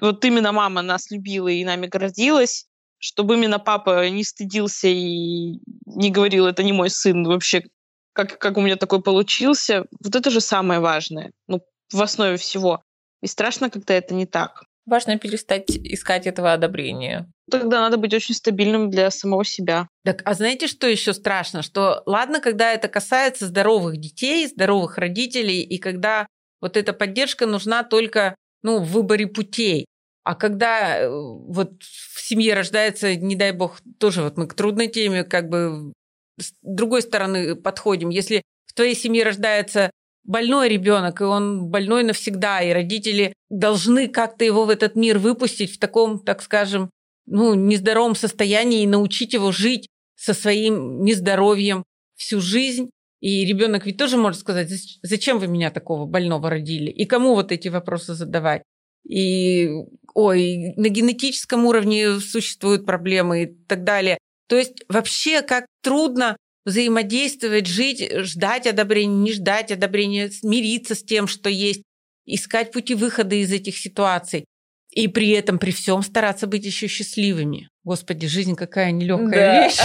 вот 0.00 0.24
именно 0.24 0.52
мама 0.52 0.82
нас 0.82 1.10
любила 1.10 1.48
и 1.48 1.64
нами 1.64 1.86
гордилась, 1.86 2.66
чтобы 2.98 3.34
именно 3.34 3.58
папа 3.58 4.08
не 4.08 4.24
стыдился 4.24 4.88
и 4.88 5.60
не 5.86 6.10
говорил, 6.10 6.46
это 6.46 6.62
не 6.62 6.72
мой 6.72 6.90
сын 6.90 7.24
вообще, 7.24 7.64
как, 8.12 8.38
как 8.38 8.56
у 8.56 8.60
меня 8.60 8.76
такой 8.76 9.02
получился. 9.02 9.86
Вот 10.00 10.14
это 10.14 10.30
же 10.30 10.40
самое 10.40 10.80
важное, 10.80 11.32
ну, 11.46 11.60
в 11.92 12.02
основе 12.02 12.36
всего. 12.36 12.82
И 13.22 13.26
страшно, 13.26 13.70
когда 13.70 13.94
это 13.94 14.14
не 14.14 14.26
так. 14.26 14.64
Важно 14.88 15.18
перестать 15.18 15.68
искать 15.68 16.26
этого 16.26 16.54
одобрения. 16.54 17.30
Тогда 17.50 17.80
надо 17.80 17.98
быть 17.98 18.14
очень 18.14 18.34
стабильным 18.34 18.88
для 18.88 19.10
самого 19.10 19.44
себя. 19.44 19.86
Так, 20.02 20.22
а 20.24 20.32
знаете, 20.32 20.66
что 20.66 20.86
еще 20.86 21.12
страшно? 21.12 21.62
Что 21.62 22.02
ладно, 22.06 22.40
когда 22.40 22.72
это 22.72 22.88
касается 22.88 23.46
здоровых 23.46 23.98
детей, 23.98 24.46
здоровых 24.46 24.96
родителей, 24.96 25.60
и 25.60 25.76
когда 25.78 26.26
вот 26.62 26.78
эта 26.78 26.94
поддержка 26.94 27.46
нужна 27.46 27.84
только 27.84 28.34
ну, 28.62 28.78
в 28.78 28.90
выборе 28.90 29.26
путей. 29.26 29.84
А 30.24 30.34
когда 30.34 30.98
э, 30.98 31.08
вот 31.10 31.82
в 31.82 32.20
семье 32.20 32.54
рождается, 32.54 33.14
не 33.14 33.36
дай 33.36 33.52
бог, 33.52 33.80
тоже 33.98 34.22
вот 34.22 34.38
мы 34.38 34.46
к 34.46 34.54
трудной 34.54 34.88
теме 34.88 35.22
как 35.22 35.50
бы 35.50 35.92
с 36.40 36.54
другой 36.62 37.02
стороны 37.02 37.56
подходим. 37.56 38.08
Если 38.08 38.42
в 38.64 38.72
твоей 38.72 38.94
семье 38.94 39.24
рождается 39.24 39.90
больной 40.28 40.68
ребенок, 40.68 41.20
и 41.20 41.24
он 41.24 41.68
больной 41.68 42.04
навсегда, 42.04 42.60
и 42.60 42.72
родители 42.72 43.32
должны 43.48 44.08
как-то 44.08 44.44
его 44.44 44.64
в 44.64 44.70
этот 44.70 44.94
мир 44.94 45.18
выпустить 45.18 45.72
в 45.72 45.78
таком, 45.78 46.20
так 46.20 46.42
скажем, 46.42 46.90
ну, 47.26 47.54
нездоровом 47.54 48.14
состоянии 48.14 48.82
и 48.82 48.86
научить 48.86 49.32
его 49.32 49.50
жить 49.52 49.88
со 50.16 50.34
своим 50.34 51.02
нездоровьем 51.02 51.82
всю 52.14 52.40
жизнь. 52.40 52.90
И 53.20 53.44
ребенок 53.44 53.86
ведь 53.86 53.96
тоже 53.96 54.16
может 54.16 54.40
сказать, 54.40 54.70
зачем 55.02 55.38
вы 55.38 55.48
меня 55.48 55.70
такого 55.70 56.06
больного 56.06 56.50
родили? 56.50 56.90
И 56.90 57.06
кому 57.06 57.34
вот 57.34 57.50
эти 57.50 57.68
вопросы 57.68 58.14
задавать? 58.14 58.62
И, 59.08 59.70
ой, 60.14 60.74
на 60.76 60.88
генетическом 60.88 61.64
уровне 61.64 62.20
существуют 62.20 62.84
проблемы 62.84 63.42
и 63.42 63.46
так 63.46 63.82
далее. 63.82 64.18
То 64.46 64.56
есть 64.56 64.84
вообще 64.88 65.42
как 65.42 65.66
трудно 65.82 66.36
взаимодействовать, 66.68 67.66
жить, 67.66 68.12
ждать 68.24 68.66
одобрения, 68.66 69.14
не 69.14 69.32
ждать 69.32 69.72
одобрения, 69.72 70.30
смириться 70.30 70.94
с 70.94 71.02
тем, 71.02 71.26
что 71.26 71.48
есть, 71.48 71.82
искать 72.26 72.72
пути 72.72 72.94
выхода 72.94 73.34
из 73.34 73.50
этих 73.52 73.76
ситуаций. 73.76 74.44
И 74.92 75.08
при 75.08 75.30
этом, 75.30 75.58
при 75.58 75.70
всем 75.70 76.02
стараться 76.02 76.46
быть 76.46 76.64
еще 76.64 76.86
счастливыми. 76.86 77.68
Господи, 77.84 78.26
жизнь 78.26 78.54
какая 78.54 78.90
нелегкая 78.90 79.30
да. 79.30 79.64
вещь. 79.64 79.78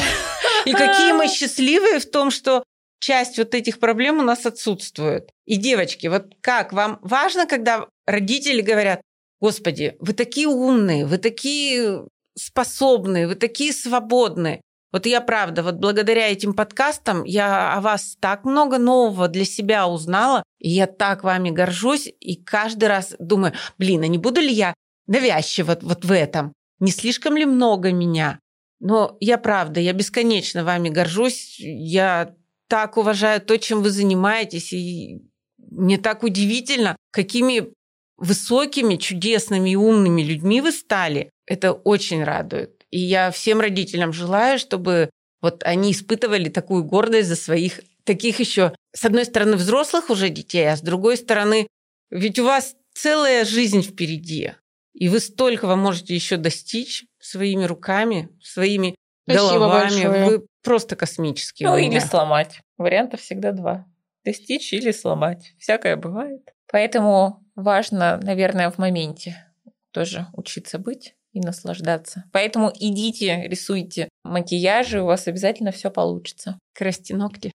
И 0.66 0.72
какие 0.72 1.14
мы 1.14 1.28
счастливые 1.34 2.00
в 2.00 2.10
том, 2.10 2.32
что 2.32 2.64
часть 3.00 3.38
вот 3.38 3.54
этих 3.54 3.80
проблем 3.80 4.20
у 4.20 4.24
нас 4.24 4.46
отсутствует. 4.46 5.30
И 5.46 5.58
девочки, 5.58 6.08
вот 6.08 6.34
как 6.42 6.74
вам 6.74 7.00
важно, 7.02 7.46
когда 7.46 7.88
родители 8.06 8.62
говорят, 8.62 9.02
Господи, 9.42 9.96
вы 10.00 10.14
такие 10.14 10.48
умные, 10.48 11.06
вы 11.06 11.18
такие 11.18 12.06
способные, 12.38 13.28
вы 13.28 13.36
такие 13.36 13.74
свободные. 13.74 14.62
Вот 14.94 15.08
я 15.08 15.22
правда, 15.22 15.64
вот 15.64 15.76
благодаря 15.78 16.32
этим 16.32 16.54
подкастам 16.54 17.24
я 17.24 17.74
о 17.74 17.82
вас 17.82 18.16
так 18.20 18.46
много 18.46 18.78
нового 18.78 19.28
для 19.28 19.44
себя 19.44 19.88
узнала, 19.88 20.44
и 20.60 20.70
я 20.70 20.86
так 20.86 21.24
вами 21.24 21.50
горжусь, 21.50 22.08
и 22.20 22.36
каждый 22.36 22.90
раз 22.90 23.16
думаю, 23.18 23.54
блин, 23.80 24.04
а 24.04 24.08
не 24.08 24.20
буду 24.20 24.40
ли 24.40 24.54
я 24.54 24.76
навязчива 25.08 25.80
вот 25.82 26.06
в 26.06 26.12
этом? 26.12 26.54
Не 26.80 26.92
слишком 26.92 27.36
ли 27.36 27.46
много 27.46 27.92
меня? 27.92 28.40
Но 28.80 29.18
я 29.20 29.40
правда, 29.40 29.80
я 29.80 29.94
бесконечно 29.94 30.64
вами 30.64 30.90
горжусь, 30.90 31.56
я 31.60 32.36
так 32.68 32.96
уважаю 32.96 33.42
то, 33.42 33.58
чем 33.58 33.82
вы 33.82 33.90
занимаетесь, 33.90 34.74
и 34.74 35.24
мне 35.58 35.98
так 35.98 36.22
удивительно, 36.22 36.96
какими 37.12 37.74
высокими, 38.18 38.98
чудесными 38.98 39.72
и 39.72 39.76
умными 39.76 40.22
людьми 40.22 40.62
вы 40.62 40.72
стали. 40.72 41.32
Это 41.48 41.74
очень 41.74 42.24
радует. 42.24 42.83
И 42.94 43.00
я 43.00 43.32
всем 43.32 43.60
родителям 43.60 44.14
желаю, 44.14 44.60
чтобы 44.60 45.10
вот 45.42 45.64
они 45.64 45.94
испытывали 45.94 46.48
такую 46.50 46.84
гордость 46.84 47.28
за 47.28 47.36
своих 47.36 47.82
таких 48.04 48.40
еще, 48.40 48.76
с 48.96 49.04
одной 49.04 49.26
стороны, 49.26 49.56
взрослых 49.56 50.12
уже 50.12 50.30
детей, 50.30 50.72
а 50.72 50.78
с 50.78 50.82
другой 50.82 51.18
стороны, 51.18 51.66
ведь 52.12 52.38
у 52.38 52.46
вас 52.46 52.76
целая 52.94 53.46
жизнь 53.46 53.82
впереди. 53.82 54.54
И 54.94 55.10
вы 55.10 55.22
столько 55.22 55.66
вы 55.66 55.76
можете 55.76 56.14
еще 56.14 56.38
достичь 56.38 57.06
своими 57.18 57.64
руками, 57.64 58.30
своими 58.44 58.94
Спасибо 59.24 59.50
головами. 59.50 60.04
Большое. 60.04 60.26
Вы 60.26 60.46
просто 60.62 60.96
космические. 60.96 61.70
Ну 61.70 61.78
или 61.78 61.98
сломать. 61.98 62.60
Вариантов 62.78 63.22
всегда 63.22 63.54
два. 63.54 63.88
Достичь 64.24 64.72
или 64.72 64.92
сломать. 64.92 65.56
Всякое 65.58 65.96
бывает. 65.96 66.48
Поэтому 66.72 67.44
важно, 67.56 68.20
наверное, 68.22 68.70
в 68.70 68.78
моменте 68.78 69.52
тоже 69.92 70.28
учиться 70.34 70.78
быть 70.78 71.16
и 71.34 71.40
наслаждаться. 71.40 72.24
Поэтому 72.32 72.72
идите, 72.74 73.48
рисуйте 73.48 74.10
макияжи, 74.24 75.02
у 75.02 75.06
вас 75.06 75.28
обязательно 75.28 75.72
все 75.72 75.92
получится. 75.92 76.58
Красьте 76.74 77.16
ногти 77.16 77.52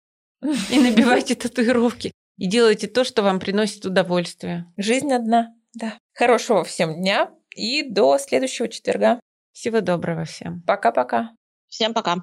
и 0.70 0.78
набивайте 0.78 1.34
татуировки. 1.34 2.12
И 2.36 2.46
делайте 2.48 2.86
то, 2.86 3.02
что 3.04 3.22
вам 3.22 3.40
приносит 3.40 3.84
удовольствие. 3.84 4.72
Жизнь 4.76 5.12
одна. 5.12 5.54
Да. 5.74 5.98
Хорошего 6.14 6.64
всем 6.64 6.94
дня 6.94 7.30
и 7.54 7.82
до 7.82 8.18
следующего 8.18 8.68
четверга. 8.68 9.18
Всего 9.52 9.80
доброго 9.80 10.24
всем. 10.24 10.62
Пока-пока. 10.62 11.32
Всем 11.68 11.94
пока. 11.94 12.22